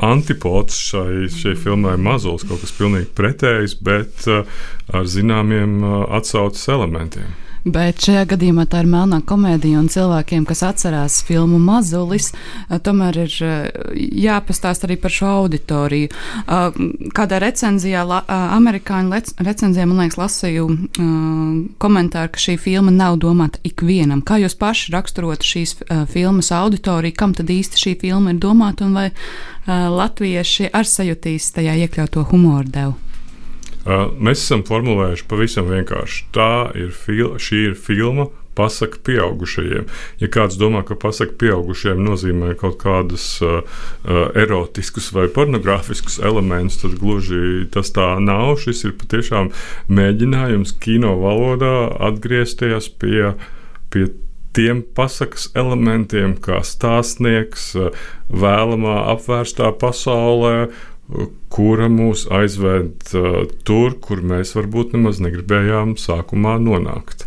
antipods 0.05 0.77
šai, 0.89 1.27
šai 1.33 1.57
filmai 1.59 1.97
Mazulis, 1.99 2.45
kaut 2.47 2.63
kas 2.63 2.75
pilnīgi 2.77 3.09
pretējs, 3.17 3.75
bet 3.83 4.27
uh, 4.31 4.47
ar 4.95 5.07
zināmiem 5.09 5.79
uh, 5.83 6.01
atsauces 6.19 6.69
elementiem. 6.71 7.35
Bet 7.65 7.99
šajā 8.05 8.23
gadījumā 8.31 8.63
tā 8.71 8.83
ir 8.83 8.87
melnā 8.87 9.19
komēdija, 9.27 9.81
un 9.81 9.89
cilvēkiem, 9.91 10.45
kas 10.47 10.61
atcerās 10.63 11.17
filmu 11.27 11.59
Mazulis, 11.59 12.31
tomēr 12.85 13.17
ir 13.25 13.33
jāpastāst 14.23 14.85
arī 14.87 14.95
par 15.01 15.11
šo 15.11 15.31
auditoriju. 15.41 16.07
Kādā 17.17 17.41
recenzijā, 17.43 18.05
amerikāņu 18.29 19.21
recenzijā, 19.43 19.87
man 19.89 20.05
liekas, 20.05 20.19
lasīju 20.21 20.69
komentāru, 21.83 22.31
ka 22.31 22.45
šī 22.45 22.55
filma 22.63 22.95
nav 22.95 23.19
domāta 23.19 23.59
ikvienam. 23.67 24.23
Kā 24.23 24.39
jūs 24.39 24.55
paši 24.59 24.95
raksturot 24.95 25.43
šīs 25.43 25.75
filmas 26.13 26.53
auditoriju, 26.55 27.17
kam 27.19 27.35
tad 27.35 27.51
īsti 27.51 27.83
šī 27.83 27.97
filma 28.05 28.31
ir 28.31 28.39
domāta, 28.39 28.87
un 28.87 28.95
vai 28.95 29.09
latvieši 29.67 30.71
ar 30.71 30.87
sajutīs 30.87 31.51
tajā 31.59 31.75
iekļauto 31.83 32.23
humoru 32.31 32.71
devu? 32.71 32.97
Mēs 33.85 34.43
esam 34.43 34.65
formulējuši 34.67 35.25
pavisam 35.29 35.69
vienkārši. 35.71 36.25
Tā 36.35 36.51
ir, 36.77 36.91
fil 36.91 37.37
ir 37.55 37.77
filma 37.79 38.27
pasaka 38.59 38.99
pieaugušajiem. 39.07 39.87
Ja 40.19 40.27
kāds 40.31 40.57
domā, 40.59 40.83
ka 40.87 40.97
pasaka 40.99 41.37
pieaugušajiem 41.39 42.01
nozīmē 42.03 42.53
kaut 42.59 42.79
kādus 42.83 43.27
uh, 43.45 43.61
uh, 43.63 44.21
erotiskus 44.35 45.11
vai 45.15 45.29
pornogrāfiskus 45.31 46.19
elementus, 46.19 46.81
tad 46.83 46.97
gluži 46.99 47.69
tas 47.73 47.93
tā 47.95 48.11
nav. 48.23 48.57
Šis 48.59 48.83
ir 48.89 48.97
patiešām 48.99 49.53
mēģinājums 49.87 50.75
kino 50.83 51.15
valodā 51.21 51.75
atgriezties 52.09 52.91
pie, 52.99 53.31
pie 53.93 54.09
tiem 54.57 54.81
pasakas 54.97 55.47
elementiem, 55.55 56.35
kā 56.43 56.59
stāstnieks 56.65 57.71
uh, 57.79 57.93
vēlamā 58.27 58.97
apvērstā 59.15 59.71
pasaulē, 59.79 60.67
kura 61.49 61.89
mūs 61.91 62.27
aizved 62.33 63.13
uh, 63.17 63.45
tur, 63.65 63.95
kur 64.01 64.21
mēs 64.25 64.53
varbūt 64.57 64.93
nemaz 64.97 65.21
negribējām 65.23 65.95
sākumā 65.99 66.57
nonākt. 66.61 67.25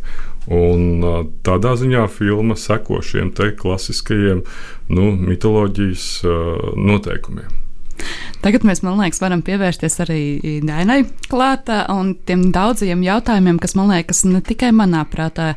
Un 0.51 1.03
uh, 1.07 1.25
tādā 1.47 1.75
ziņā 1.79 2.07
filma 2.11 2.59
seko 2.59 3.03
šiem 3.03 3.33
te 3.35 3.53
klasiskajiem 3.59 4.45
nu, 4.93 5.11
mitoloģijas 5.19 6.07
uh, 6.27 6.71
noteikumiem. 6.79 7.62
Tagad 8.43 8.65
mēs, 8.67 8.81
man 8.83 8.99
liekas, 8.99 9.21
varam 9.23 9.43
pievērsties 9.47 10.01
arī 10.03 10.23
Dainai 10.67 11.05
klātā 11.31 11.85
un 11.95 12.17
tiem 12.27 12.49
daudziem 12.55 13.05
jautājumiem, 13.07 13.61
kas, 13.63 13.77
man 13.79 13.93
liekas, 13.93 14.25
ne 14.27 14.41
tikai 14.43 14.73
manā 14.75 15.05
prātā 15.07 15.53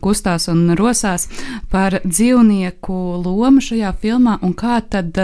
kustās 0.00 0.48
un 0.48 0.72
rosās 0.78 1.28
par 1.72 1.98
dzīvnieku 2.06 2.96
lomu 3.26 3.60
šajā 3.64 3.92
filmā 4.00 4.38
un 4.40 4.56
kā 4.56 4.80
tad 4.88 5.20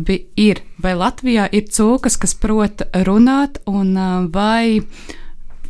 bi, 0.00 0.18
ir, 0.40 0.64
vai 0.80 0.96
Latvijā 0.96 1.44
ir 1.52 1.68
cūkas, 1.68 2.16
kas 2.24 2.36
prot 2.40 2.88
runāt 3.06 3.60
un 3.68 3.94
vai. 4.32 4.80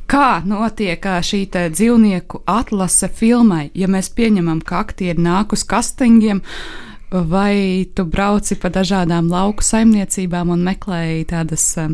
Kā 0.07 0.39
notiek 0.47 1.03
šī 1.03 1.41
dzīvnieku 1.51 2.45
atlase 2.47 3.09
filmai, 3.11 3.73
ja 3.75 3.89
mēs 3.91 4.13
pieņemam, 4.15 4.61
ka 4.63 4.85
aktieri 4.85 5.19
nāk 5.19 5.51
uz 5.57 5.65
kastingiem, 5.67 6.45
uh, 6.45 6.86
vai 7.11 7.87
tu 7.95 8.05
brauci 8.05 8.57
pa 8.61 8.71
dažādām 8.73 9.29
lauku 9.31 9.65
saimniecībām 9.65 10.51
un 10.55 10.65
meklēji 10.67 11.27
tādas 11.31 11.67
uh, 11.81 11.93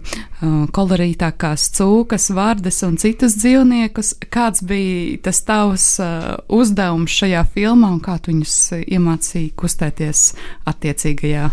kolorītākās 0.72 1.68
cūkas, 1.76 2.30
vārdas 2.36 2.82
un 2.86 2.96
citus 3.00 3.36
dzīvniekus. 3.40 4.14
Kāds 4.32 4.64
bija 4.66 5.18
tas 5.28 5.42
tavs 5.48 5.88
uh, 6.02 6.32
uzdevums 6.48 7.12
šajā 7.22 7.44
filmā 7.52 7.92
un 7.96 8.00
kā 8.04 8.18
tu 8.22 8.32
viņus 8.32 8.56
iemācīji 8.86 9.52
kustēties 9.58 10.32
attiecīgajā 10.72 11.50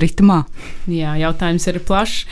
ritmā? 0.00 0.42
Jā, 0.90 1.14
jautājums 1.20 1.66
ir 1.70 1.80
plašs. 1.86 2.24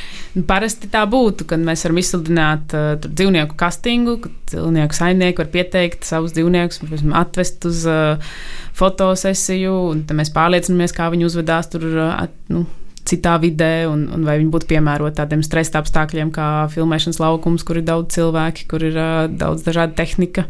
Parasti 0.48 0.90
tā 0.92 1.04
būtu, 1.08 1.46
kad 1.50 1.62
mēs 1.62 1.84
varam 1.86 2.00
izsludināt 2.02 2.74
uh, 2.76 2.94
dzīvnieku 3.04 3.56
kastingu, 3.60 4.18
kad 4.24 4.36
dzīvnieku 4.54 4.98
saimnieki 4.98 5.42
var 5.44 5.50
pieteikt 5.52 6.08
savus 6.08 6.34
dzīvniekus, 6.36 6.82
piemēram, 6.82 7.16
atvest 7.22 7.66
uz 7.68 7.84
uh, 7.90 8.32
fotosesiju, 8.78 9.74
un 9.92 10.06
tad 10.08 10.18
mēs 10.18 10.32
pārliecinamies, 10.34 10.96
kā 10.96 11.10
viņi 11.12 11.28
uzvedās 11.28 11.70
tur. 11.72 11.88
Uh, 11.92 12.24
nu, 12.52 12.64
citā 13.08 13.34
vidē, 13.42 13.86
un, 13.90 14.04
un 14.14 14.24
vai 14.26 14.36
viņi 14.40 14.50
būtu 14.52 14.68
piemēroti 14.70 15.18
tādiem 15.18 15.42
stresa 15.44 15.80
apstākļiem, 15.82 16.30
kā 16.34 16.46
filmēšanas 16.72 17.18
laukums, 17.22 17.64
kur 17.66 17.80
ir 17.80 17.86
daudz 17.86 18.14
cilvēki, 18.16 18.66
kur 18.70 18.84
ir 18.86 18.96
uh, 18.98 19.26
daudz 19.28 19.64
dažādu 19.66 19.96
tehnika 19.98 20.46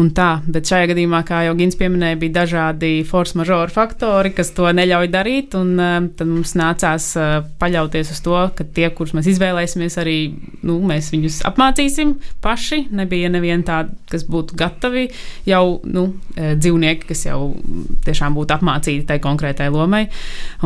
un 0.00 0.10
tā. 0.16 0.42
Bet 0.44 0.68
šajā 0.68 0.90
gadījumā, 0.92 1.22
kā 1.26 1.42
jau 1.46 1.56
Gins 1.58 1.78
pieminēja, 1.80 2.18
bija 2.20 2.36
dažādi 2.42 2.92
force 3.08 3.38
majeure 3.38 3.72
faktori, 3.72 4.34
kas 4.36 4.52
to 4.56 4.68
neļauj 4.76 5.10
darīt, 5.12 5.56
un 5.58 5.72
uh, 5.80 5.96
tad 6.18 6.30
mums 6.30 6.54
nācās 6.58 7.08
uh, 7.18 7.38
paļauties 7.60 8.12
uz 8.14 8.22
to, 8.26 8.36
ka 8.58 8.68
tie, 8.76 8.90
kurus 8.94 9.16
mēs 9.16 9.30
izvēlēsimies, 9.32 9.98
arī 10.02 10.18
nu, 10.66 10.78
mēs 10.86 11.10
viņus 11.14 11.42
apmācīsim 11.48 12.16
paši. 12.44 12.84
Nebija 12.96 13.32
neviena 13.32 13.66
tāda, 13.66 13.96
kas 14.12 14.26
būtu 14.28 14.56
gatavi 14.58 15.08
jau 15.48 15.64
nu, 15.88 16.06
dzīvnieki, 16.36 17.08
kas 17.08 17.24
jau 17.26 17.40
tiešām 18.06 18.36
būtu 18.36 18.54
apmācīti 18.58 19.06
tai 19.08 19.18
konkrētai 19.24 19.70
lomai. 19.72 20.04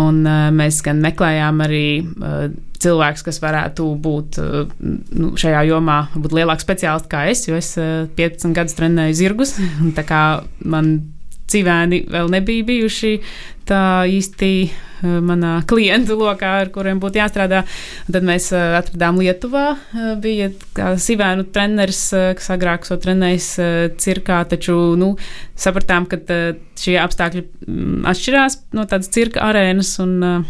Un, 0.01 0.23
uh, 0.27 0.51
mēs 0.55 0.83
gan 0.85 1.01
meklējam 1.03 1.20
meklējām 1.21 1.61
arī 1.65 1.87
uh, 2.01 2.49
cilvēks, 2.81 3.25
kas 3.27 3.41
varētu 3.43 3.87
būt 4.01 4.41
uh, 4.41 4.67
nu, 4.81 5.35
šajā 5.37 5.67
jomā, 5.69 6.03
būt 6.17 6.37
lielāks 6.41 6.65
speciālists 6.65 7.11
kā 7.11 7.27
es, 7.31 7.47
jo 7.49 7.57
es 7.57 7.75
uh, 7.79 8.09
15 8.17 8.57
gadus 8.57 8.77
trenēju 8.79 9.19
zirgus. 9.21 9.59
Tā 9.99 10.07
kā 10.09 10.43
man 10.65 11.01
civēni 11.51 12.05
vēl 12.09 12.31
nebija 12.31 12.65
bijuši 12.65 13.17
tā 13.67 14.07
īsti 14.07 14.53
manā 15.01 15.61
klientu 15.71 16.15
lokā, 16.21 16.53
ar 16.63 16.71
kuriem 16.73 17.01
būtu 17.03 17.19
jāstrādā. 17.21 17.65
Tad 18.07 18.27
mēs 18.27 18.51
atradām 18.55 19.19
Lietuvā, 19.19 19.65
bija 20.23 20.51
sivēnu 20.77 21.49
treneris, 21.51 22.05
kas 22.39 22.51
agrāk 22.55 22.87
so 22.87 22.99
trenējis 23.01 23.49
cirkā, 24.03 24.43
taču 24.51 24.77
nu, 25.01 25.15
sapratām, 25.59 26.07
ka 26.11 26.21
šie 26.79 26.99
apstākļi 27.03 27.45
mm, 27.45 28.01
atšķirās 28.13 28.61
no 28.79 28.87
tādas 28.91 29.11
cirka 29.15 29.43
arēnas. 29.49 29.97
Un, 30.05 30.47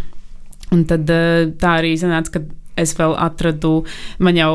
Un 0.75 0.85
tad 0.89 1.11
eh, 1.11 1.50
tā 1.61 1.79
arī 1.81 1.95
sanāca, 1.99 2.37
ka 2.37 2.45
es 2.81 2.95
vēl 2.99 3.17
atradu, 3.19 3.81
man 4.23 4.39
jau 4.39 4.53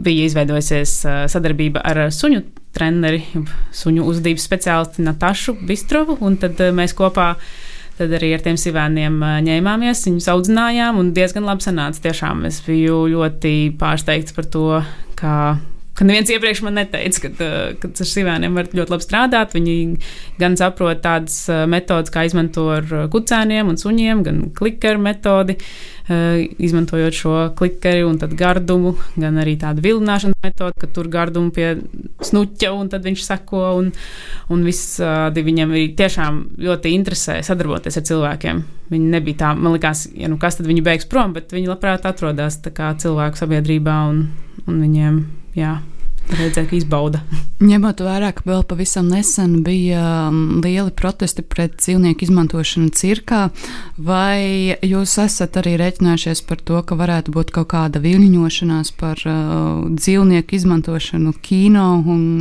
bija 0.00 0.28
izveidojusies 0.28 0.94
eh, 1.04 1.22
sadarbība 1.30 1.82
ar 1.86 2.06
suņu 2.14 2.44
treneri, 2.76 3.24
suņu 3.74 4.06
uzvedības 4.06 4.46
speciālisti 4.46 5.04
Natašu 5.06 5.56
Bistrovu, 5.66 6.20
un 6.24 6.38
tad 6.40 6.60
eh, 6.62 6.70
mēs 6.74 6.94
kopā 6.98 7.32
tad 8.00 8.14
arī 8.16 8.30
ar 8.32 8.40
tiem 8.40 8.56
sivēniem 8.56 9.18
ņēmāmies, 9.44 10.06
viņus 10.06 10.30
audzinājām, 10.32 10.96
un 11.02 11.10
diezgan 11.12 11.44
labi 11.44 11.66
sanāca. 11.66 12.00
Tiešām 12.06 12.46
es 12.48 12.62
biju 12.64 13.02
ļoti 13.12 13.74
pārsteigts 13.76 14.32
par 14.32 14.48
to, 14.48 14.68
kā 15.20 15.34
ka 16.00 16.06
neviens 16.08 16.30
iepriekš 16.32 16.62
man 16.64 16.78
neteica, 16.80 17.28
ka, 17.28 17.46
ka 17.76 17.88
ar 17.92 18.08
sivēniem 18.08 18.54
var 18.56 18.70
ļoti 18.72 18.94
labi 18.94 19.04
strādāt. 19.04 19.52
Viņi 19.52 19.74
gan 20.40 20.54
saprot 20.56 21.02
tādas 21.04 21.42
metodas, 21.68 22.08
kā 22.14 22.24
izmanto 22.24 22.70
ar 22.72 22.86
kucēniem 23.12 23.68
un 23.68 23.76
suņiem, 23.76 24.22
gan 24.24 24.38
klikeru 24.56 25.02
metodi, 25.04 25.58
izmantojot 26.08 27.14
šo 27.14 27.34
klikeru 27.58 28.08
un 28.08 28.16
tad 28.18 28.32
gardumu, 28.38 28.94
gan 29.20 29.36
arī 29.42 29.58
tādu 29.60 29.84
vilināšanas 29.84 30.40
metodi, 30.42 30.80
ka 30.80 30.88
tur 30.88 31.10
gardumu 31.12 31.52
pie 31.52 31.74
snuķa 32.24 32.70
un 32.74 32.88
tad 32.94 33.04
viņš 33.04 33.24
sako. 33.26 33.60
Un, 33.82 33.90
un 34.50 34.62
visādi 34.64 35.44
viņam 35.44 35.74
arī 35.74 35.90
tiešām 35.98 36.38
ļoti 36.64 36.94
interesē 36.96 37.42
sadarboties 37.44 38.00
ar 38.00 38.06
cilvēkiem. 38.08 38.62
Viņi 38.90 39.12
nebija 39.12 39.42
tā, 39.44 39.52
man 39.52 39.76
liekas, 39.76 40.06
ja 40.16 40.32
nu 40.32 40.40
kas 40.40 40.56
tad 40.56 40.70
viņi 40.70 40.86
beigs 40.86 41.10
prom, 41.12 41.36
bet 41.36 41.52
viņi 41.52 41.68
labprāt 41.68 42.08
atrodas 42.08 42.56
cilvēku 42.64 43.44
sabiedrībā 43.44 43.98
un, 44.08 44.24
un 44.64 44.80
viņiem 44.80 45.20
jā, 45.58 45.78
redzēt, 46.30 46.68
ka 46.70 46.76
izbauda. 46.76 47.22
Ņemot 47.60 48.02
vērā, 48.04 48.30
ka 48.36 48.44
vēl 48.48 48.62
pavisam 48.68 49.10
nesen 49.10 49.60
bija 49.66 50.02
um, 50.30 50.60
lieli 50.64 50.92
protesti 50.96 51.42
pret 51.42 51.76
dzīvnieku 51.80 52.26
izmantošanu 52.26 52.92
cirkā, 52.96 53.48
vai 53.96 54.76
jūs 54.86 55.16
esat 55.24 55.58
arī 55.60 55.76
rēķinājušies 55.80 56.44
par 56.48 56.62
to, 56.64 56.80
ka 56.86 56.98
varētu 57.00 57.34
būt 57.36 57.52
kaut 57.56 57.72
kāda 57.74 58.02
viļņošanās 58.04 58.94
par 59.00 59.20
uh, 59.26 59.84
dzīvnieku 59.90 60.58
izmantošanu 60.60 61.36
kino 61.42 61.90
un 62.06 62.32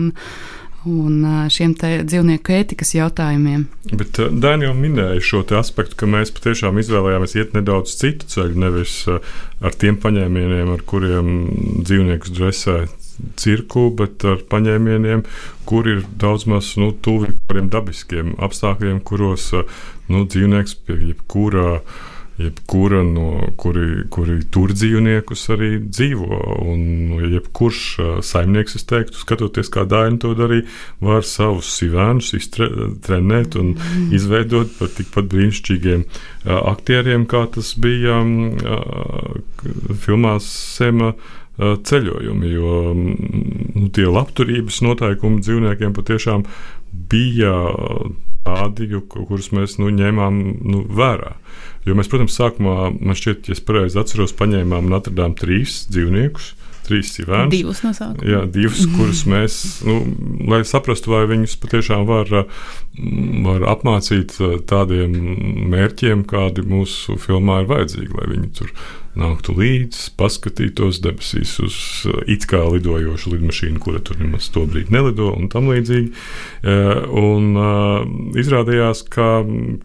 un 0.87 1.23
uh, 1.27 1.39
šiem 1.51 1.73
dzīvnieku 1.75 2.53
ētikas 2.55 2.93
jautājumiem. 2.95 3.65
Bet 3.91 4.19
uh, 4.21 4.29
Dānija 4.31 4.69
jau 4.69 4.77
minēja 4.79 5.25
šo 5.27 5.41
aspektu, 5.59 5.97
ka 5.99 6.07
mēs 6.07 6.31
patiešām 6.31 6.79
izvēlējāmies 6.79 7.35
iet 7.35 7.57
nedaudz 7.57 7.97
citu 7.99 8.29
ceļu, 8.31 8.55
nevis 8.63 8.93
uh, 9.11 9.19
ar 9.59 9.75
tiem 9.75 9.99
paņēmieniem, 9.99 10.71
ar 10.71 10.85
kuriem 10.87 11.33
dzīvniekus 11.83 12.31
dresē 12.37 12.77
cirku, 13.39 13.89
bet 13.95 14.25
ar 14.27 14.43
paņēmieniem, 14.51 15.23
kur 15.69 15.89
ir 15.89 16.03
daudz 16.21 16.47
maz 16.49 16.73
nu, 16.81 16.91
tuvi 16.91 17.33
kādiem 17.47 17.71
dabiskiem 17.73 18.37
apstākļiem, 18.41 19.01
kuros 19.05 19.51
nu, 20.09 20.25
dzīvnieks 20.25 20.79
pie 20.85 21.01
jebkura. 21.11 21.81
Jebkura 22.39 23.01
no 23.03 23.49
kuri, 23.59 24.05
kuri 24.15 24.37
tur 24.47 24.71
dzīvniekus 24.71 25.41
arī 25.51 25.73
dzīvo. 25.83 26.37
Un 26.71 27.17
jebkurš 27.33 27.79
saimnieks, 28.23 28.77
es 28.79 28.87
teiktu, 28.87 29.19
skatoties, 29.19 29.67
kā 29.73 29.83
Dāņi 29.83 30.21
to 30.23 30.31
darīja, 30.39 30.63
var 31.03 31.27
savus 31.27 31.73
sivēnus 31.75 32.31
iztrenēt 32.37 33.59
un 33.59 33.73
mm. 33.73 34.05
izveidot 34.15 34.71
par 34.77 34.93
tikpat 34.95 35.27
brīnišķīgiem 35.33 36.05
aktieriem, 36.47 37.27
kā 37.27 37.43
tas 37.57 37.73
bija 37.75 38.21
uh, 38.23 39.35
filmās 39.99 40.47
Sema 40.47 41.11
ceļojumi, 41.59 42.51
jo 42.53 42.73
nu, 42.95 43.87
tie 43.95 44.07
labturības 44.07 44.81
noteikumi 44.85 45.43
dzīvniekiem 45.43 45.95
patiešām 45.97 46.45
bija 47.11 47.53
tādi, 48.47 48.87
kurus 49.11 49.51
mēs 49.55 49.77
nu, 49.81 49.91
ņēmām 49.93 50.39
nu, 50.63 50.83
vērā. 50.95 51.35
Jo 51.87 51.95
mēs, 51.97 52.09
protams, 52.11 52.35
sākumā, 52.39 52.89
man 52.95 53.17
šķiet, 53.17 53.49
ja 53.49 53.57
es 53.57 53.63
pareizi 53.65 53.99
atceros, 53.99 54.35
paņēmām 54.39 54.89
un 54.89 54.97
atradām 54.97 55.35
trīs 55.39 55.83
dzīvniekus, 55.91 56.53
trīs 56.89 57.13
sivēnus. 57.15 57.53
Divus 57.53 57.83
no 57.85 57.93
sākuma. 57.95 58.27
Jā, 58.27 58.43
divus, 58.49 58.85
kurus 58.95 59.25
mēs, 59.29 59.59
nu, 59.87 59.99
lai 60.49 60.63
saprastu, 60.67 61.13
vai 61.13 61.25
viņus 61.29 61.57
patiešām 61.63 62.07
var, 62.09 62.31
var 63.45 63.67
apmācīt 63.75 64.35
tādiem 64.69 65.13
mērķiem, 65.71 66.25
kādi 66.29 66.65
mūsu 66.67 67.19
filmā 67.21 67.61
ir 67.63 67.69
vajadzīgi, 67.71 68.15
lai 68.17 68.33
viņi 68.33 68.51
tur 68.59 68.73
nāktu 69.19 69.55
līdzi, 69.57 70.13
paskatītos 70.19 71.01
debesīs 71.03 71.55
uz 71.63 71.77
it 72.29 72.45
kā 72.49 72.61
lidojošu 72.69 73.33
lidmašīnu, 73.33 73.81
kura 73.83 74.01
tur 74.05 74.19
nemaz 74.21 74.49
to 74.53 74.65
brīdi 74.69 74.93
nelido 74.95 75.31
un 75.33 75.49
tam 75.51 75.69
līdzīgi. 75.71 76.13
Un 77.19 77.51
izrādījās, 78.39 79.03
ka, 79.11 79.29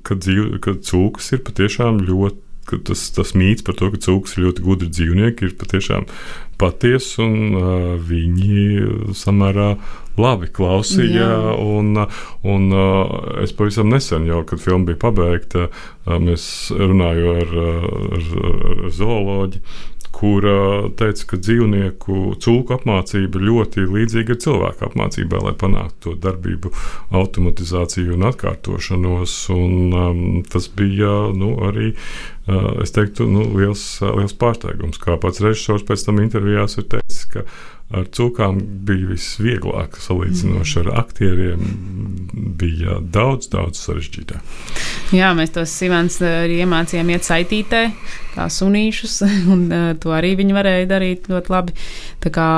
ka, 0.06 0.18
dzīv, 0.20 0.58
ka 0.64 0.78
cūkas 0.84 1.32
ir 1.36 1.44
patiešām 1.46 2.02
ļoti 2.04 2.42
tas, 2.64 3.02
tas 3.12 3.34
mīts 3.36 3.64
par 3.64 3.76
to, 3.78 3.90
ka 3.92 4.00
cūkas 4.06 4.36
ir 4.36 4.46
ļoti 4.46 4.64
gudri 4.64 4.88
dzīvnieki, 4.92 5.50
ir 5.50 5.56
patiešām 5.60 6.06
patiesa 6.60 7.22
un 7.24 7.56
uh, 7.58 7.68
viņi 7.98 9.14
samērā 9.16 9.74
labi 10.20 10.50
klausīja. 10.54 11.28
Un, 11.58 11.96
un, 12.46 12.68
uh, 12.70 13.40
es 13.42 13.54
pavisam 13.56 13.90
nesen, 13.90 14.28
jau, 14.30 14.44
kad 14.48 14.62
filma 14.62 14.90
bija 14.92 15.02
pabeigta, 15.06 15.66
uh, 15.70 16.20
mēs 16.22 16.46
runājām 16.74 17.42
ar, 17.42 17.58
ar, 18.20 18.30
ar 18.74 18.94
zooloģiju 18.94 19.92
kura 20.14 20.56
teica, 20.98 21.26
ka 21.32 21.38
dzīvnieku 21.40 22.36
cūku 22.42 22.76
apmācība 22.76 23.42
ļoti 23.42 23.86
līdzīga 23.90 24.36
ir 24.36 24.40
cilvēku 24.44 24.86
apmācībai, 24.88 25.42
lai 25.48 25.54
panāktu 25.58 25.94
to 26.04 26.14
darbību, 26.22 26.70
automatizāciju 27.14 28.14
un 28.16 28.28
atkārtošanos. 28.30 29.36
Un, 29.54 29.74
um, 29.98 30.24
tas 30.50 30.68
bija 30.70 31.12
nu, 31.34 31.54
arī, 31.68 31.92
es 32.84 32.94
teiktu, 32.94 33.26
nu, 33.30 33.46
liels, 33.58 33.84
liels 34.04 34.36
pārsteigums. 34.38 35.00
Kā 35.02 35.18
pats 35.20 35.42
režisors 35.44 35.86
pēc 35.88 36.06
tam 36.06 36.22
intervijās 36.22 36.78
ir 36.78 36.88
teicis, 36.96 37.24
ka 37.32 37.46
ar 37.92 38.08
cūkām 38.14 38.58
bija 38.86 39.10
visvieglāk 39.12 39.98
salīdzinoši 40.00 40.80
ar 40.84 40.90
aktieriem. 41.04 41.64
Bija 42.58 42.98
daudz, 43.12 43.50
daudz 43.52 43.82
sarežģītāk. 43.84 44.54
Jā, 45.14 45.30
mēs 45.36 45.52
tos 45.54 45.72
Sīvāns 45.74 46.16
arī 46.24 46.62
iemācījām 46.64 47.10
iet 47.12 47.26
saitītē, 47.26 47.82
kā 48.34 48.46
sunīšus, 48.50 49.18
un 49.54 49.66
uh, 49.68 49.86
to 50.00 50.14
arī 50.16 50.32
viņi 50.40 50.56
varēja 50.56 50.88
darīt 50.90 51.28
ļoti 51.30 51.52
labi. 51.52 51.76
Tā 52.24 52.32
kā 52.34 52.48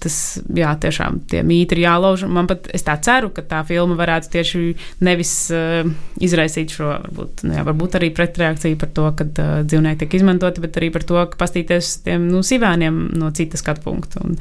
tas, 0.00 0.16
jā, 0.54 0.70
tiešām 0.80 1.20
tie 1.30 1.42
mīti 1.46 1.76
ir 1.76 1.82
jālauž. 1.86 2.26
Man 2.30 2.48
pat 2.48 2.70
es 2.76 2.86
tā 2.86 2.94
ceru, 3.02 3.32
ka 3.34 3.44
tā 3.44 3.62
filma 3.68 3.98
varētu 3.98 4.32
tieši 4.36 4.62
nevis 5.04 5.34
uh, 5.54 5.88
izraisīt 6.22 6.76
šo, 6.76 6.92
varbūt, 6.94 7.44
nu, 7.48 7.56
jā, 7.58 7.66
varbūt 7.66 7.98
arī 7.98 8.12
pretreakciju 8.16 8.80
par 8.80 8.92
to, 8.96 9.08
ka 9.18 9.28
uh, 9.28 9.52
dzīvnieki 9.66 10.04
tiek 10.04 10.18
izmantoti, 10.20 10.64
bet 10.64 10.80
arī 10.80 10.92
par 10.94 11.04
to, 11.08 11.18
ka 11.32 11.42
pastīties 11.42 11.98
tiem 12.06 12.30
nu, 12.30 12.44
sīvēniem 12.46 13.02
no 13.18 13.32
citas 13.36 13.64
skatu 13.64 13.84
punkta. 13.84 14.22
Un, 14.24 14.38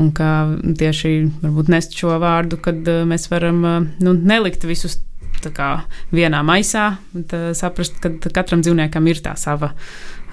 un 0.00 0.10
kā 0.16 0.32
tieši 0.78 1.12
varbūt 1.42 1.70
nest 1.72 1.96
šo 1.98 2.16
vārdu, 2.22 2.60
kad 2.62 2.80
uh, 2.88 3.04
mēs 3.08 3.28
varam 3.32 3.62
uh, 3.64 3.78
nu, 4.04 4.14
nelikt 4.14 4.66
visus 4.68 5.00
kā, 5.54 5.70
vienā 6.12 6.42
maisā, 6.46 6.90
bet 7.14 7.34
uh, 7.36 7.48
saprast, 7.56 8.00
ka 8.02 8.32
katram 8.34 8.64
dzīvniekam 8.64 9.06
ir 9.10 9.22
tā 9.24 9.36
sava 9.38 9.72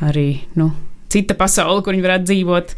arī 0.04 0.42
nu, 0.60 0.72
cita 1.14 1.38
pasaule, 1.38 1.84
kur 1.84 1.96
viņi 1.96 2.06
varētu 2.06 2.30
dzīvot, 2.32 2.75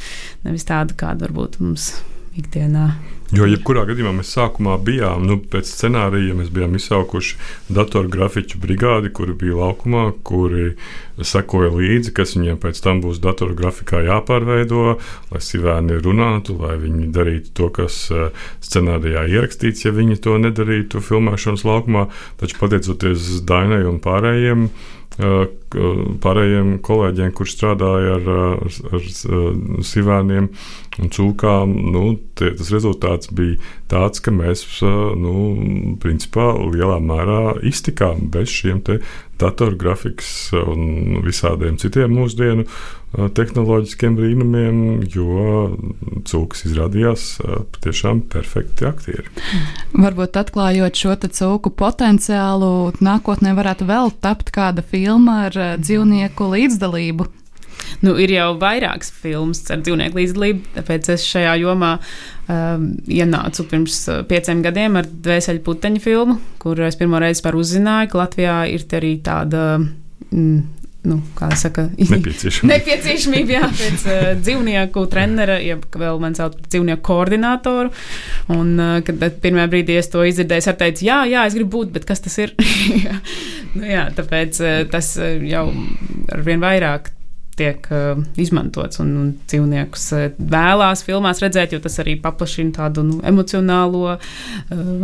nevis 0.47 0.67
tāda, 0.67 0.97
kāda 0.97 1.27
varbūt 1.27 1.61
mums 1.63 1.91
ikdienā 2.37 2.91
Jo, 3.35 3.43
jebkurā 3.43 3.81
gadījumā 3.89 4.13
mēs 4.21 4.29
sākumā 4.37 4.77
bijām, 4.87 5.25
nu, 5.27 5.35
pēc 5.51 5.67
scenārija 5.67 6.35
mēs 6.37 6.47
bijām 6.55 6.77
izsaukuši 6.79 7.35
datorgrafiķu 7.75 8.61
brigādi, 8.63 9.11
kuri 9.11 9.35
bija 9.35 9.57
laukumā, 9.59 10.03
kuri 10.23 10.77
sekoja 11.19 11.73
līdzi, 11.73 12.13
kas 12.15 12.37
viņiem 12.37 12.61
pēc 12.63 12.79
tam 12.85 13.01
būs 13.03 13.19
datorgrafikā 13.19 13.99
jāpārveido, 14.07 14.95
lai 15.33 15.43
sivēni 15.43 15.99
runātu, 16.05 16.55
lai 16.61 16.77
viņi 16.79 17.09
darītu 17.19 17.51
to, 17.59 17.67
kas 17.81 17.99
eh, 18.15 18.31
scenārijā 18.63 19.25
ierakstīts, 19.27 19.83
ja 19.83 19.91
viņi 19.97 20.21
to 20.23 20.39
nedarītu 20.47 21.03
filmēšanas 21.03 21.67
laukumā. 21.67 22.07
Taču 22.39 22.61
pateicoties 22.63 23.41
Dainai 23.49 23.83
un 23.91 23.99
pārējiem, 24.03 24.69
pārējiem 26.23 26.77
kolēģiem, 26.85 27.31
kurš 27.35 27.55
strādāja 27.57 28.17
ar, 28.17 28.29
ar, 28.31 28.77
ar 28.97 29.07
sivēniem 29.87 30.49
un 30.97 31.11
cūkām, 31.13 31.73
nu, 31.93 32.03
tie, 32.39 32.53
tas 32.57 32.71
rezultāts 32.73 33.31
bija 33.35 33.59
tāds, 33.91 34.21
ka 34.23 34.33
mēs 34.33 34.65
nu, 34.81 35.33
principā 36.01 36.49
lielā 36.57 36.99
mērā 37.03 37.41
iztikām 37.67 38.27
bez 38.33 38.51
šiem 38.53 38.81
datorgrafikas 39.37 40.31
un 40.57 41.21
visādiem 41.25 41.77
citiem 41.81 42.15
mūsdienu 42.17 42.65
tehnoloģiskiem 43.37 44.17
brīnumiem, 44.17 44.79
jo 45.13 45.77
cūks 46.27 46.65
izrādījās 46.67 47.27
patiešām 47.73 48.25
perfekti 48.33 48.87
aktieri. 48.89 49.31
Varbūt 49.95 50.37
atklājot 50.41 50.99
šo 50.99 51.15
cūku 51.23 51.71
potenciālu, 51.79 52.91
nākotnē 53.01 53.55
varētu 53.57 53.87
vēl 53.89 54.11
tapt 54.21 54.51
kāda 54.55 54.83
filma 54.85 55.47
ar 55.47 55.56
dzīvnieku 55.81 56.47
līdzdalību. 56.53 57.27
Nu, 58.03 58.13
ir 58.19 58.31
jau 58.33 58.51
vairākas 58.61 59.09
filmas 59.13 59.63
ar 59.73 59.81
dzīvnieku 59.81 60.19
līdzdalību, 60.19 60.73
tāpēc 60.75 61.11
es 61.15 61.25
šajā 61.25 61.55
jomā 61.63 61.95
um, 61.97 62.89
ienācu 63.09 63.65
pirms 63.71 63.99
pieciem 64.29 64.61
gadiem 64.65 64.99
ar 64.99 65.07
Dvēseli 65.07 65.63
puteņu 65.65 66.03
filmu, 66.03 66.37
kur 66.61 66.81
es 66.85 66.99
pirmo 66.99 67.21
reizi 67.23 67.45
par 67.45 67.57
uzzināju, 67.57 68.11
ka 68.11 68.21
Latvijā 68.23 68.57
ir 68.73 68.85
arī 68.99 69.13
tāda. 69.25 69.63
Mm, 70.27 70.76
nu, 71.07 71.19
kā 71.37 71.49
saka, 71.59 71.87
nepieciešamība. 72.13 72.71
nepieciešamība 72.73 73.55
jā, 73.57 73.67
pēc 73.79 74.05
uh, 74.07 74.29
dzīvnieku 74.43 75.03
trenera, 75.11 75.57
jeb 75.63 75.85
vēl 75.93 76.21
man 76.23 76.37
sauc 76.37 76.57
par 76.57 76.71
dzīvnieku 76.73 77.03
koordinātoru. 77.05 77.91
Un, 78.55 78.73
uh, 78.75 78.95
kad 79.07 79.27
pirmā 79.43 79.67
brīdī 79.71 79.99
es 80.01 80.11
to 80.13 80.25
izdzirdēju, 80.27 80.63
es 80.63 80.81
teicu, 80.81 81.05
jā, 81.07 81.21
jā, 81.29 81.45
es 81.47 81.57
gribu 81.57 81.79
būt, 81.79 81.93
bet 81.97 82.07
kas 82.09 82.23
tas 82.25 82.37
ir? 82.41 82.55
nu, 83.77 83.85
jā, 83.85 84.07
tāpēc 84.17 84.63
uh, 84.63 84.81
tas 84.91 85.13
jau 85.47 85.69
ar 86.33 86.43
vien 86.47 86.63
vairāk 86.63 87.13
tiek 87.57 87.87
uh, 87.89 88.19
izmantots 88.37 89.01
un, 89.01 89.13
un 89.17 89.31
dzīvniekus 89.49 90.05
uh, 90.13 90.27
vēlās 90.37 91.01
filmās 91.07 91.41
redzēt, 91.41 91.73
jo 91.73 91.81
tas 91.83 91.97
arī 92.03 92.17
paplašina 92.21 92.75
tādu 92.75 93.05
nu, 93.07 93.17
emocionālo, 93.25 94.03
uh, 94.13 94.29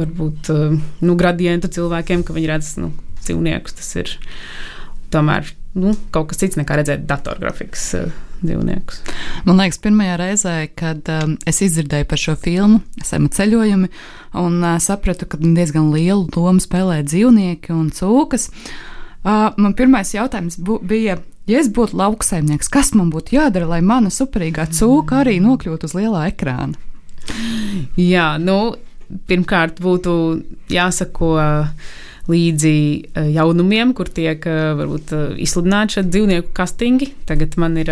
varbūt 0.01 0.53
uh, 0.53 0.77
nu, 1.01 1.17
gradientu 1.19 1.71
cilvēkiem, 1.73 2.21
ka 2.25 2.35
viņi 2.37 2.51
redz 2.51 2.75
nu, 2.81 2.91
dzīvniekus. 3.23 3.77
Tas 3.79 3.89
ir 4.03 4.13
tomēr 5.13 5.49
nu, 5.79 5.95
kaut 6.13 6.31
kas 6.31 6.43
cits 6.43 6.59
nekā 6.59 6.79
redzēt 6.79 7.07
datorgrafikas. 7.09 7.89
Uh, 7.99 8.21
Dzīvniekus. 8.43 8.97
Man 9.47 9.61
liekas, 9.61 9.79
pirmajā 9.79 10.15
reizē, 10.19 10.55
kad 10.75 11.07
um, 11.13 11.37
es 11.47 11.61
izdzirdēju 11.63 12.07
par 12.11 12.19
šo 12.19 12.33
filmu, 12.35 12.81
esmu 12.99 13.29
ceļojumi, 13.31 13.87
un 14.41 14.57
uh, 14.59 14.73
sapratu, 14.83 15.29
ka 15.31 15.39
diezgan 15.39 15.93
lielu 15.93 16.27
lomu 16.35 16.59
spēlē 16.59 16.99
dzīvnieki 17.07 17.71
un 17.71 17.87
cūkas. 17.95 18.49
Uh, 19.23 19.53
man 19.55 19.77
pirmais 19.79 20.11
jautājums 20.11 20.59
bija, 20.59 21.21
Ja 21.43 21.59
es 21.59 21.67
būtu 21.75 21.97
lauksaimnieks, 21.99 22.69
kas 22.71 22.93
man 22.95 23.09
būtu 23.11 23.35
jādara, 23.35 23.67
lai 23.67 23.81
mana 23.83 24.07
superīgā 24.13 24.63
cūka 24.71 25.19
arī 25.25 25.41
nokļūtu 25.43 25.89
uz 25.89 25.95
lielā 25.97 26.29
ekrāna? 26.29 26.79
Jā, 27.99 28.37
nu, 28.39 28.77
pirmkārt 29.27 29.81
būtu 29.83 30.13
jāsako 30.71 31.33
līdzi 32.29 32.75
eh, 33.13 33.31
jaunumiem, 33.35 33.93
kur 33.95 34.09
tiek 34.11 34.45
eh, 34.47 34.61
varbūt 34.79 35.15
eh, 35.15 35.23
izsludināti 35.43 35.97
šie 35.97 36.05
dzīvnieku 36.07 36.53
kastingi. 36.55 37.09
Tagad 37.27 37.57
man 37.59 37.75
ir 37.81 37.91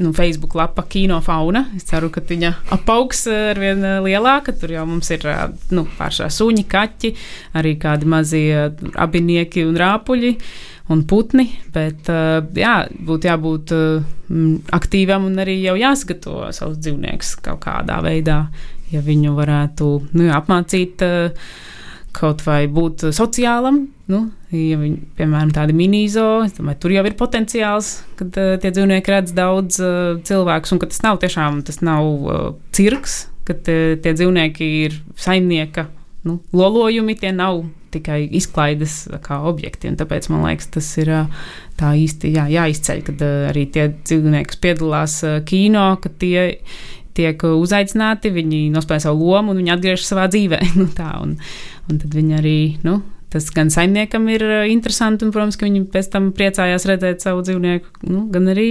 nu, 0.00 0.12
Facebook 0.16 0.56
lapa 0.56 0.86
Kino 0.88 1.20
fauna. 1.24 1.66
Es 1.76 1.84
ceru, 1.90 2.08
ka 2.12 2.24
viņa 2.24 2.52
apaugs 2.72 3.26
ar 3.28 3.60
vien 3.60 3.84
lielāka. 4.06 4.54
Tur 4.56 4.72
jau 4.72 4.86
mums 4.88 5.12
ir 5.12 5.26
nu, 5.74 5.84
pāršā 5.98 6.30
suņi, 6.32 6.66
kaķi, 6.72 7.14
arī 7.60 7.76
kādi 7.80 8.08
mazie 8.08 8.46
abinieki 8.94 9.66
un 9.68 9.80
rāpuļi. 9.80 10.36
Un 10.92 11.04
putni, 11.08 11.46
bet 11.72 12.08
jā, 12.58 12.72
būtu 13.06 13.28
jābūt 13.28 13.70
aktīvam 14.76 15.28
un 15.28 15.38
arī 15.40 15.54
jau 15.62 15.76
jāsagatavo 15.78 16.48
savus 16.52 16.80
dzīvniekus 16.82 17.36
kaut 17.46 17.62
kādā 17.62 18.00
veidā, 18.04 18.40
ja 18.90 19.00
viņu 19.06 19.36
varētu 19.38 19.92
nu, 20.18 20.26
apmācīt. 20.34 21.06
Uh, 21.06 21.70
kaut 22.16 22.44
vai 22.46 22.66
būt 22.70 23.08
sociālam. 23.16 23.86
Nu, 24.12 24.22
ja 24.52 24.78
viņi, 24.80 24.98
piemēram, 25.16 25.52
tādi 25.56 25.74
mini-zo, 25.76 26.44
tur 26.80 26.92
jau 26.92 27.04
ir 27.08 27.16
potenciāls, 27.18 27.94
kad 28.18 28.36
uh, 28.36 28.54
tie 28.60 28.72
dzīvnieki 28.74 29.14
redz 29.14 29.34
daudz 29.36 29.80
uh, 29.80 30.18
cilvēku, 30.26 30.74
un 30.74 30.82
ka 30.82 30.90
tas 30.92 31.02
nav 31.04 31.20
tiešām 31.22 31.62
tas 31.66 31.80
nav 31.84 32.08
uh, 32.08 32.48
cirks, 32.76 33.22
ka 33.48 33.56
uh, 33.56 33.94
tie 34.02 34.16
dzīvnieki 34.18 34.72
ir 34.84 34.98
saimnieka 35.16 35.88
nu, 36.28 36.38
lolojumi, 36.54 37.16
tie 37.18 37.32
nav 37.34 37.64
tikai 37.92 38.22
izklaides 38.38 39.02
kā 39.24 39.42
objekti. 39.48 39.90
Tāpēc 40.00 40.30
man 40.32 40.46
liekas, 40.46 40.70
tas 40.72 40.88
ir 41.00 41.10
tā 41.80 41.92
īsti 41.98 42.30
jā, 42.32 42.46
jāizceļ, 42.52 43.02
kad 43.08 43.24
arī 43.52 43.66
tie 43.74 43.90
dzīvnieki, 43.92 44.48
kas 44.52 44.60
piedalās 44.62 45.16
kino, 45.48 45.90
ka 46.00 46.12
tie 46.22 46.46
tiek 47.16 47.42
uzaicināti, 47.46 48.32
viņi 48.34 48.66
nospēlē 48.74 49.04
savu 49.04 49.32
lomu 49.32 49.52
un 49.52 49.62
viņi 49.62 49.74
atgriežas 49.74 50.12
savā 50.12 50.28
dzīvē. 50.32 50.60
nu, 50.80 50.88
tā, 50.96 51.10
un, 51.22 51.36
un 51.88 52.00
tad 52.02 52.16
viņi 52.16 52.38
arī 52.38 52.56
nu, 52.86 53.00
tas 53.32 53.48
gan 53.54 53.72
saimniekam 53.72 54.28
ir 54.32 54.44
interesanti, 54.70 55.24
un, 55.26 55.32
protams, 55.34 55.56
ka 55.60 55.68
viņi 55.68 55.86
pēc 55.92 56.10
tam 56.12 56.30
priecājās 56.36 56.86
redzēt 56.88 57.24
savu 57.24 57.44
dzīvnieku, 57.46 58.04
nu, 58.12 58.26
gan 58.32 58.50
arī 58.52 58.68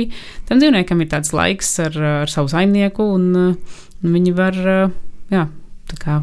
tam 0.50 0.62
dzīvniekam 0.62 1.02
ir 1.02 1.12
tāds 1.14 1.34
laiks 1.36 1.74
ar, 1.88 1.98
ar 2.26 2.32
savu 2.32 2.52
saimnieku, 2.52 3.08
un, 3.18 3.56
un 4.02 4.18
viņi 4.20 4.36
var 4.38 4.62
jā, 5.34 5.48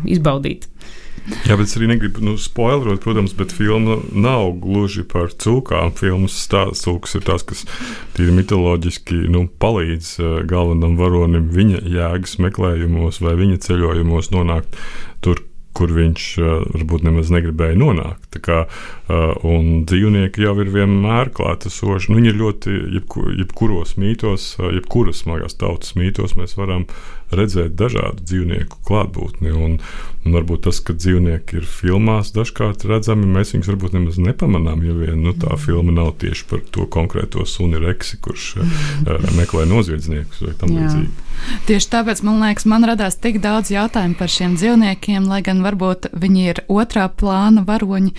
izbaudīt. 0.06 0.68
Jā, 1.44 1.56
bet 1.58 1.66
es 1.66 1.76
arī 1.76 1.88
negribu 1.90 2.22
nu, 2.24 2.34
spoilerot, 2.40 3.02
protams, 3.04 3.34
bet 3.36 3.52
filma 3.54 3.98
nav 4.12 4.54
gluži 4.62 5.04
par 5.08 5.32
cūkām. 5.32 5.92
Filmas 5.98 6.36
stāsts 6.40 6.88
ir 6.88 7.24
tas, 7.26 7.44
kas 7.46 7.64
tīri 8.16 8.34
mitoloģiski 8.36 9.26
nu, 9.32 9.46
palīdz 9.60 10.14
uh, 10.22 10.38
galvenam 10.48 10.96
varonim 11.00 11.50
viņa 11.54 11.84
jēgas 11.84 12.38
meklējumos 12.42 13.20
vai 13.24 13.36
viņa 13.40 13.60
ceļojumos 13.66 14.32
nonākt 14.34 14.80
tur, 15.24 15.44
kur 15.76 15.92
viņš 15.94 16.30
uh, 16.40 16.54
varbūt 16.74 17.04
nemaz 17.06 17.32
negribēja 17.34 17.76
nonākt. 17.80 18.40
Kā, 18.44 18.64
uh, 18.64 18.97
un 19.08 19.84
dzīvnieki 19.88 20.42
jau 20.44 20.54
ir 20.60 20.68
vienmēr 20.72 21.30
klātesoši. 21.32 22.10
Nu, 22.10 22.18
viņi 22.18 22.28
ir 22.32 22.40
ļoti, 22.42 22.74
jebku, 22.98 23.24
jebkuros 23.38 23.94
mītos, 24.00 24.50
uh, 24.58 24.68
jebkuras 24.76 25.22
smagās 25.24 25.56
tautas 25.56 25.94
mītos 25.96 26.36
mēs 26.36 26.58
varam 26.58 26.84
redzēt 27.32 27.74
dažādu 27.76 28.24
dzīvnieku 28.24 28.82
klātbūtni. 28.88 29.52
Un, 29.52 29.78
un 30.24 30.36
varbūt 30.36 30.66
tas, 30.68 30.80
ka 30.84 30.96
dzīvnieki 30.96 31.60
ir 31.60 31.68
filmās 31.68 32.34
dažkārt 32.36 32.84
redzami, 32.88 33.28
mēs 33.32 33.54
viņus 33.54 33.70
varbūt 33.72 33.96
nemaz 33.96 34.20
nepamanām, 34.20 34.84
jo 34.84 34.98
vien 35.00 35.22
nu, 35.24 35.32
tā 35.36 35.56
filma 35.60 35.94
nav 35.94 36.14
tieši 36.20 36.44
par 36.50 36.64
to 36.72 36.84
konkrēto 36.88 37.46
suni 37.48 37.80
reksi, 37.80 38.20
kurš 38.24 38.50
uh, 38.60 38.76
meklē 39.38 39.64
noziedzniekus 39.68 40.44
vai 40.44 40.54
tam 40.60 40.76
līdzīgi. 40.76 41.24
Tieši 41.68 41.88
tāpēc 41.92 42.20
man 42.26 42.40
liekas, 42.42 42.66
man 42.68 42.84
radās 42.88 43.16
tik 43.20 43.38
daudz 43.44 43.70
jautājumu 43.72 44.16
par 44.18 44.32
šiem 44.32 44.56
dzīvniekiem, 44.58 45.28
lai 45.30 45.40
gan 45.46 45.62
varbūt 45.64 46.10
viņi 46.18 46.46
ir 46.50 46.60
otrā 46.66 47.06
plāna 47.08 47.62
varoņi. 47.68 48.14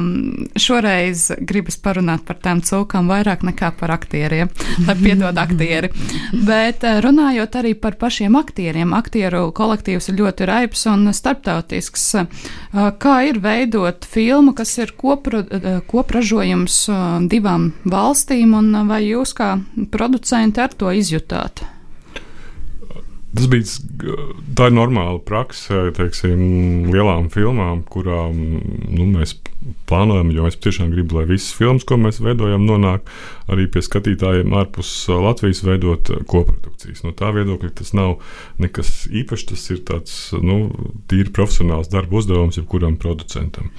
Um, 0.00 0.46
šoreiz 0.58 1.30
gribas 1.46 1.76
parunāt 1.80 2.24
par 2.28 2.38
tām 2.42 2.60
cūkām 2.64 3.08
vairāk 3.10 3.44
nekā 3.46 3.72
par 3.78 3.92
aktieriem, 3.94 4.50
lai 4.86 4.96
piedod 4.98 5.38
aktieri. 5.40 5.90
Bet 6.46 6.84
runājot 7.04 7.58
arī 7.60 7.74
par 7.78 7.96
pašiem 8.00 8.36
aktieriem. 8.40 8.94
Aktieru 8.96 9.48
kolektīvs 9.56 10.10
ir 10.10 10.20
ļoti 10.20 10.48
raips 10.50 10.86
un 10.90 11.10
starptautisks. 11.16 12.06
Kā 13.04 13.16
ir 13.28 13.40
veidot 13.42 14.06
filmu, 14.08 14.54
kas 14.56 14.76
ir 14.80 14.94
kopra, 14.98 15.42
kopražojums 15.90 16.82
divām 17.30 17.70
valstīm, 17.84 18.56
un 18.58 18.72
vai 18.90 19.04
jūs 19.08 19.34
kā 19.36 19.56
producenti 19.92 20.64
ar 20.64 20.74
to 20.76 20.92
izjutāt? 20.94 21.64
Tas 23.30 23.46
bija 23.46 23.62
tā 24.58 24.66
ir 24.66 24.74
normāla 24.74 25.20
praksa, 25.22 25.84
teiksim, 25.94 26.40
lielām 26.90 27.28
filmām, 27.30 27.84
kurām 27.86 28.40
nu, 28.90 29.04
mēs 29.06 29.36
plānojam, 29.86 30.32
jo 30.34 30.46
mēs 30.48 30.58
tiešām 30.58 30.90
gribam, 30.90 31.20
lai 31.20 31.28
visas 31.28 31.52
filmas, 31.54 31.86
ko 31.86 31.98
mēs 32.00 32.18
veidojam, 32.24 32.64
nonāk 32.66 33.06
arī 33.50 33.68
pie 33.70 33.84
skatītājiem 33.86 34.50
ārpus 34.58 34.90
Latvijas, 35.12 35.62
veidot 35.66 36.10
koprodukcijas. 36.30 37.04
No 37.06 37.14
tā 37.14 37.30
viedokļa 37.36 37.70
tas 37.78 37.94
nav 37.94 38.16
nekas 38.62 39.04
īpašs, 39.22 39.46
tas 39.52 39.68
ir 39.76 39.84
tāds 39.86 40.18
nu, 40.34 40.58
tīri 41.12 41.30
profesionāls 41.36 41.92
darba 41.92 42.18
uzdevums 42.18 42.58
jebkuram 42.58 42.98
producentam. 42.98 43.70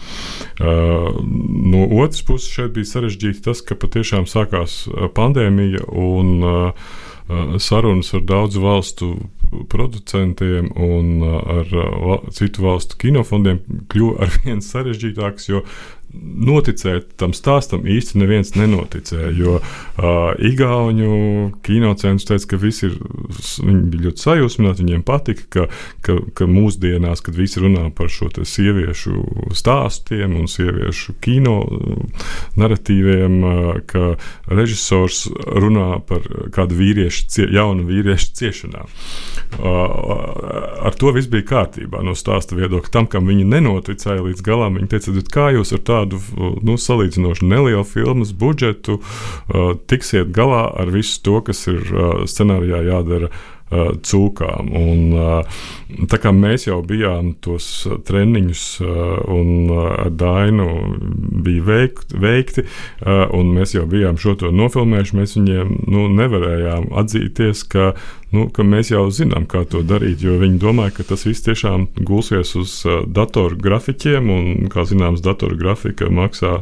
Uh, 0.62 1.12
no 1.20 1.88
otras 2.00 2.24
puses, 2.24 2.48
šeit 2.56 2.72
bija 2.78 2.94
sarežģīti 2.94 3.44
tas, 3.50 3.66
ka 3.66 3.76
patiešām 3.76 4.32
sākās 4.32 4.86
pandēmija 5.18 5.90
un 5.92 6.38
uh, 6.40 6.92
sarunas 7.60 8.14
ar 8.18 8.26
daudzu 8.28 8.64
valstu 8.64 9.12
producentiem 9.70 10.70
un 10.80 11.24
ar 11.28 11.72
citu 12.32 12.64
valstu 12.66 13.00
kinofondiem 13.02 13.60
kļuva 13.92 14.26
ar 14.26 14.36
vien 14.44 14.64
sarežģītāks, 14.66 15.50
jo 15.52 15.64
noticēt 16.12 17.14
tam 17.20 17.34
stāstam 17.36 17.86
īsti 17.88 18.20
neviens 18.22 18.54
nenoticēja. 18.58 19.32
Jo 19.38 19.58
uh, 19.60 20.32
Igaunu 20.42 21.52
kinocentrs 21.66 22.28
teica, 22.28 22.50
ka 22.54 22.60
visi 22.62 22.88
ir, 22.90 22.98
viņi 23.62 23.82
bija 23.94 24.08
ļoti 24.08 24.26
sajūsmināti, 24.26 24.86
viņiem 24.86 25.06
patika, 25.08 25.48
ka, 25.54 25.68
ka, 26.06 26.18
ka 26.38 26.48
mūsdienās, 26.50 27.24
kad 27.26 27.38
visi 27.38 27.64
runā 27.64 27.88
par 27.96 28.12
šo 28.12 28.32
sieviešu 28.32 29.54
stāstiem 29.58 30.36
un 30.40 30.50
sieviešu 30.52 31.18
kino 31.24 31.58
narratīviem, 32.60 33.38
uh, 33.42 33.72
ka 33.88 34.16
režisors 34.52 35.26
runā 35.32 36.02
par 36.08 36.26
kādu 36.56 36.80
vīriešu, 36.80 37.48
jaunu 37.52 37.88
vīriešu 37.90 38.34
ciešanām. 38.42 38.92
Uh, 39.62 40.82
ar 40.88 40.96
to 40.98 41.12
viss 41.16 41.30
bija 41.32 41.48
kārtībā 41.50 42.02
no 42.06 42.16
stāsta 42.18 42.56
viedokļa. 42.58 42.92
Tam, 42.94 43.08
kam 43.12 43.28
viņi 43.30 43.48
nenoticēja 43.52 44.24
līdz 44.24 44.44
galam, 44.46 44.80
viņi 44.80 44.92
teica, 44.94 45.16
kā 45.32 45.50
jūs 45.56 45.74
ar 45.76 45.84
tādu 45.88 46.01
tādu 46.02 46.20
nu, 46.66 46.78
salīdzinoši 46.82 47.48
nelielu 47.48 47.86
filmas 47.88 48.34
budžetu, 48.34 49.00
uh, 49.00 49.74
tiksiet 49.88 50.34
galā 50.36 50.68
ar 50.82 50.92
visu 50.94 51.22
to, 51.26 51.40
kas 51.46 51.66
ir 51.72 51.82
uh, 51.94 52.14
scenārijā 52.30 52.84
jādara 52.90 53.32
cūkām. 53.72 54.72
Un, 54.78 55.02
uh, 55.16 55.62
tā 56.12 56.20
kā 56.22 56.34
mēs 56.36 56.68
jau 56.68 56.82
bijām 56.88 57.34
tos 57.44 57.68
treniņus, 58.08 58.66
uh, 58.84 59.18
un 59.32 59.72
ar 59.82 60.12
Dainu 60.12 60.68
bija 61.42 61.66
veikt, 61.68 62.16
veikti, 62.22 62.66
un 63.06 63.54
mēs 63.56 63.76
jau 63.76 63.86
bijām 63.90 64.18
šo 64.22 64.36
to 64.40 64.52
nofilmējuši, 64.56 65.18
mēs 65.18 65.36
viņiem 65.38 65.72
nu, 65.92 66.08
nevarējām 66.20 66.90
atzīties, 67.02 67.64
ka 67.72 67.92
nu, 68.36 68.48
ka 68.54 68.64
mēs 68.68 68.92
jau 68.94 69.06
zinām, 69.14 69.48
kā 69.50 69.64
to 69.70 69.82
darīt, 69.88 70.24
jo 70.24 70.38
viņi 70.42 70.60
domāja, 70.62 70.96
ka 71.00 71.08
tas 71.12 71.26
viss 71.28 71.44
tiešām 71.46 71.88
gulsies 72.08 72.54
uz 72.60 72.76
datoru 73.08 73.60
grafikiem, 73.60 74.30
un, 74.32 74.70
kā 74.72 74.86
zināms, 74.88 75.24
datoru 75.26 75.58
grafika 75.60 76.10
maksā 76.12 76.62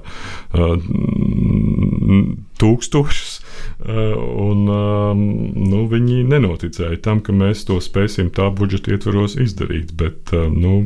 tūkstošus. 2.59 3.38
Uh, 3.79 4.11
un, 4.35 4.65
um, 4.67 5.19
nu, 5.55 5.85
viņi 5.87 6.25
nenoticēja 6.27 6.97
tam, 7.05 7.21
ka 7.23 7.31
mēs 7.31 7.61
to 7.63 7.77
spēsim 7.79 8.27
tā 8.35 8.49
budžeta 8.51 8.91
ietvaros 8.91 9.37
izdarīt. 9.39 9.93
Bet 9.95 10.33
uh, 10.35 10.49
nu, 10.51 10.81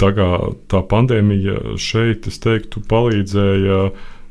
tā, 0.00 0.08
kā, 0.16 0.28
tā 0.72 0.80
pandēmija 0.88 1.76
šeit, 1.76 2.30
es 2.32 2.40
teiktu, 2.40 2.80
palīdzēja 2.88 3.80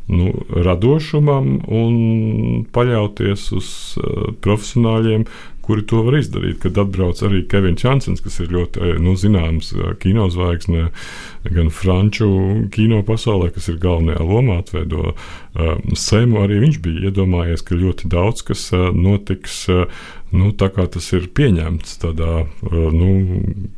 nu, 0.10 0.32
radošumam 0.66 1.52
un 1.70 2.66
paļauties 2.74 3.46
uz 3.54 3.70
uh, 4.02 4.32
profesionāļiem, 4.42 5.30
kuri 5.66 5.86
to 5.90 6.04
var 6.06 6.18
izdarīt. 6.20 6.60
Kad 6.64 6.78
atbrauc 6.82 7.22
arī 7.26 7.44
Kevins 7.50 7.84
Jansons, 7.86 8.24
kas 8.24 8.40
ir 8.44 8.54
ļoti 8.54 8.82
eh, 8.82 9.00
nu, 9.02 9.16
zināms 9.20 9.72
eh, 9.76 9.94
kinozvaigzne 10.02 10.90
gan 11.56 11.72
franču 11.74 12.30
kino 12.74 13.02
pasaulē, 13.06 13.52
kas 13.56 13.70
ir 13.72 13.82
galvenajā 13.82 14.24
lomā, 14.26 14.56
atveido 14.64 15.12
uh, 15.12 15.76
sēmu. 15.94 16.40
Arī 16.42 16.58
viņš 16.64 16.80
bija 16.82 17.12
iedomājies, 17.12 17.62
ka 17.68 17.78
ļoti 17.78 18.10
daudz 18.10 18.42
kas 18.48 18.64
uh, 18.74 18.88
notiks. 18.96 19.60
Uh, 19.70 19.86
nu, 20.34 20.52
tā 20.58 20.70
kā 20.74 20.88
tas 20.92 21.08
ir 21.14 21.28
pieņemts 21.36 22.00
tādā 22.02 22.46
nu, 22.72 23.12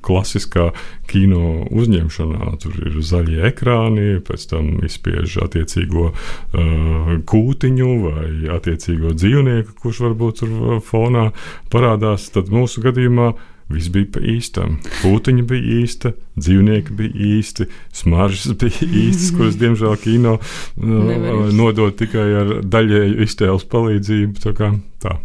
klasiskā 0.05 0.69
kino 1.09 1.67
uzņemšanā, 1.67 2.53
tur 2.63 2.79
ir 2.85 3.01
zaļie 3.03 3.43
ekrāni, 3.51 4.21
pēc 4.27 4.47
tam 4.53 4.71
izspiež 4.87 5.39
attiecīgo 5.47 6.07
uh, 6.11 7.11
kūtiņu 7.27 7.91
vai 8.05 8.31
attiecīgo 8.57 9.13
dzīvnieku, 9.17 9.77
kurš 9.81 10.01
varbūt 10.07 10.41
tur 10.43 10.81
fonā 10.85 11.29
parādās. 11.73 12.31
Tad 12.33 12.51
mūsu 12.53 12.83
gadījumā 12.85 13.31
Viss 13.67 13.91
bija 13.91 14.07
pa 14.15 14.21
īstam. 14.23 14.77
Pūtiņa 15.01 15.43
bija 15.47 15.79
īsta, 15.81 16.13
dzīvnieki 16.39 16.93
bija 16.95 17.25
īsti, 17.33 17.67
smaržas 17.99 18.55
bija 18.61 18.87
īstas, 18.87 19.33
kuras, 19.35 19.57
diemžēl, 19.59 19.97
kino 20.03 20.37
uh, 20.39 21.49
nodod 21.51 21.97
tikai 21.99 22.29
ar 22.43 22.53
daļēju 22.63 23.19
iztēles 23.27 23.67
palīdzību. 23.73 24.45
Tā 24.45 24.55
kā, 24.55 24.71
tā. 25.03 25.17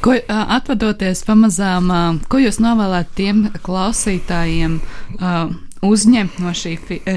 Ko, 0.00 0.14
atvadoties 0.28 1.24
pamazām, 1.26 1.88
ko 2.30 2.38
jūs 2.38 2.60
novēlētu 2.62 3.16
tiem 3.18 3.40
klausītājiem? 3.66 4.78
Uzņemt 5.88 6.38
no 6.42 6.52
šī, 6.58 6.72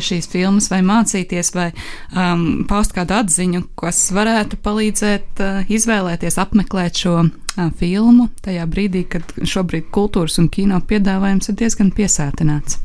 šīs 0.06 0.28
filmas, 0.30 0.67
vai 0.70 0.84
mācīties, 0.86 1.50
vai 1.56 1.72
um, 1.74 2.62
paust 2.70 2.94
kādu 2.94 3.15
atziņu, 3.17 3.63
kas 3.82 4.04
varētu 4.13 4.60
palīdzēt 4.62 5.41
uh, 5.41 5.63
izvēlēties, 5.65 6.38
apmeklēt 6.41 7.02
šo 7.02 7.15
uh, 7.24 7.72
filmu 7.80 8.28
tajā 8.46 8.67
brīdī, 8.70 9.02
kad 9.15 9.34
šobrīd 9.41 9.89
kultūras 9.89 10.38
un 10.44 10.52
kino 10.54 10.78
piedāvājums 10.78 11.50
ir 11.50 11.58
diezgan 11.58 11.89
piesātināts. 11.98 12.78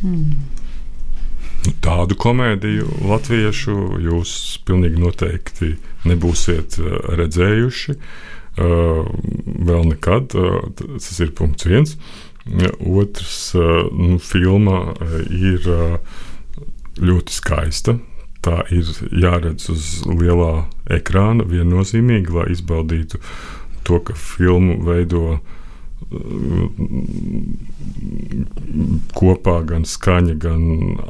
Hmm. 0.00 0.48
Tādu 1.84 2.18
komēdiju 2.18 3.04
latviešu 3.06 3.78
jūs 4.02 4.32
pilnīgi 4.66 4.98
noteikti 4.98 5.76
nebūsiet 6.10 6.74
redzējuši. 7.22 7.94
Uh, 7.94 8.34
vēl 8.58 9.84
nekad. 9.92 10.34
Tas 10.34 11.20
ir 11.22 11.34
punkts 11.38 11.68
viens. 11.68 11.96
Otrs, 12.80 13.52
nu, 13.54 14.18
filma 14.22 14.82
ir 15.30 15.68
ļoti 16.98 17.34
skaista. 17.34 17.98
Tā 18.44 18.62
ir 18.72 18.88
jāredz 19.18 19.68
uz 19.72 19.86
lielā 20.06 20.68
ekrāna 20.94 21.46
viennozīmīgi, 21.48 22.32
lai 22.32 22.50
izbaudītu 22.54 23.18
to, 23.86 23.98
ka 24.04 24.14
filmu 24.14 24.78
veido 24.86 25.40
kopā 29.18 29.58
gan 29.68 29.84
skaņa, 29.88 30.36
gan 30.40 30.62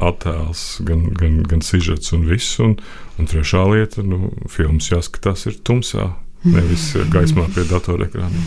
attēls, 0.03 0.63
gan, 0.89 1.05
gan, 1.19 1.43
gan 1.47 1.63
sižets 1.63 2.15
un 2.17 2.25
viss. 2.31 2.57
Un, 2.65 2.79
un 3.21 3.29
trešā 3.31 3.63
lieta, 3.71 4.03
nu, 4.03 4.33
filmas 4.51 4.91
jāskatās 4.91 5.47
ir 5.51 5.61
tumsā, 5.63 6.11
nevis 6.47 6.91
gaismā 7.13 7.49
pie 7.55 7.65
datorekrāna. 7.69 8.43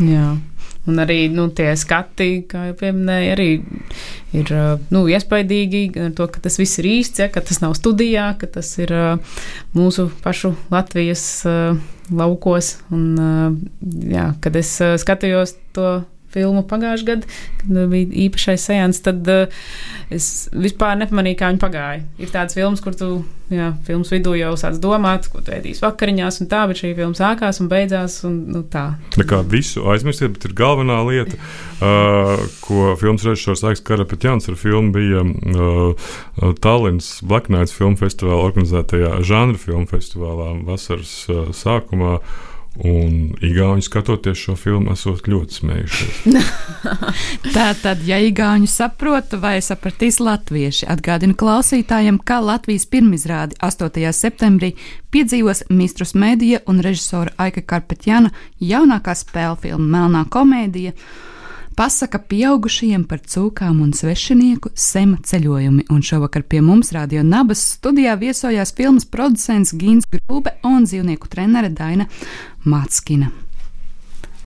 Jā. 0.00 0.30
Un 0.88 0.96
arī 1.02 1.26
nu, 1.28 1.44
tie 1.52 1.74
skati, 1.76 2.46
kā 2.48 2.70
jau 2.70 2.76
pieminēja, 2.80 3.34
arī 3.34 3.48
ir 4.36 4.52
nu, 4.90 5.02
iespaidīgi 5.12 5.82
ar 6.06 6.14
to, 6.16 6.26
ka 6.32 6.40
tas 6.46 6.56
viss 6.56 6.80
ir 6.80 6.88
īsts, 6.88 7.20
ja, 7.20 7.28
ka 7.32 7.42
tas 7.44 7.60
nav 7.60 7.74
studijā, 7.76 8.30
ka 8.40 8.48
tas 8.48 8.72
ir 8.80 8.94
mūsu 9.76 10.08
pašu 10.24 10.54
Latvijas 10.72 11.26
laukos. 12.08 12.78
Un, 12.96 13.68
jā, 14.08 14.30
kad 14.40 14.56
es 14.56 14.72
skatījos 15.04 15.58
to 15.76 16.00
filmu 16.34 16.62
pagājušajā 16.70 17.08
gadā, 17.10 17.34
kad 17.60 17.82
bija 17.92 18.08
īpašais 18.26 18.68
sejans, 18.70 19.02
tad 19.04 19.28
uh, 19.30 19.60
es 20.14 20.48
vispār 20.54 20.98
nepamanīju, 21.00 21.38
kā 21.40 21.50
viņi 21.52 21.62
pagāja. 21.62 22.02
Ir 22.22 22.32
tādas 22.32 22.56
filmas, 22.58 22.82
kur 22.84 22.96
tu 22.98 23.10
jā, 23.50 23.70
filmas 23.86 24.10
vidū 24.12 24.34
jau 24.38 24.52
sāc 24.58 24.78
domāt, 24.82 25.26
ko 25.30 25.42
tu 25.44 25.52
ēdīsi 25.54 25.82
vakariņās, 25.84 26.40
un 26.42 26.50
tā, 26.50 26.62
bet 26.70 26.80
šī 26.80 26.92
filma 26.98 27.18
sākās 27.18 27.60
un 27.62 27.70
beidzās. 27.70 28.20
Un, 28.28 28.36
nu, 28.54 28.62
tā. 28.70 28.84
Nekā 29.20 29.42
visu 29.50 29.84
aizmirstiet, 29.90 30.34
bet 30.36 30.46
ir 30.48 30.56
galvenā 30.58 31.00
lieta, 31.08 31.38
uh, 31.86 32.44
ko 32.64 32.94
filmas 33.00 33.26
režisors 33.26 33.64
Aiks 33.66 33.84
Karapetjans 33.86 34.50
ar 34.50 34.58
filmu 34.60 34.94
bija 34.96 35.24
uh, 35.24 36.12
Tallinas 36.62 37.16
Black 37.26 37.50
Nights 37.52 37.74
filmu 37.76 37.98
festivālā 38.00 38.38
organizētajā 38.50 39.18
žanra 39.26 39.60
filmu 39.60 39.88
festivālā 39.90 40.54
vasaras 40.68 41.14
uh, 41.30 41.50
sākumā. 41.56 42.20
Un 42.84 43.34
īstenībā, 43.44 43.82
skatoties 43.84 44.40
šo 44.40 44.54
filmu, 44.56 44.94
esot 44.94 45.26
ļoti 45.28 45.58
smējušies. 45.58 46.20
Tā 47.56 47.66
tad, 47.82 48.04
ja 48.08 48.16
īstenībā 48.24 48.70
saprotu, 48.70 49.40
vai 49.42 49.58
sapratīs 49.64 50.20
latvieši, 50.22 50.88
atgādinu 50.88 51.36
klausītājiem, 51.36 52.20
ka 52.24 52.40
Latvijas 52.44 52.86
pirmizrādi 52.88 53.58
8. 53.60 54.06
septembrī 54.16 54.72
piedzīvos 55.12 55.66
Mistrus 55.68 56.14
Mēdija 56.16 56.62
un 56.70 56.80
režisora 56.84 57.34
Aika 57.36 57.60
Karpetjana 57.60 58.32
jaunākā 58.64 59.16
spēļu 59.18 59.60
filma 59.66 59.90
Melnā 59.98 60.24
komēdija 60.32 60.96
pasaka 61.80 62.18
pieaugušajiem 62.28 63.06
par 63.08 63.22
cūkām 63.24 63.78
un 63.80 63.94
svešinieku 63.96 64.68
sema 64.76 65.16
ceļojumi, 65.24 65.86
un 65.88 66.02
šovakar 66.04 66.42
pie 66.44 66.60
mums 66.64 66.92
Radio 66.92 67.22
Nabas 67.24 67.62
studijā 67.78 68.18
viesojās 68.20 68.74
filmas 68.76 69.06
producents 69.08 69.72
Gins 69.72 70.08
Grūbe 70.12 70.52
un 70.66 70.84
dzīvnieku 70.84 71.30
trenere 71.32 71.70
Daina 71.72 72.04
Māckina. 72.64 73.30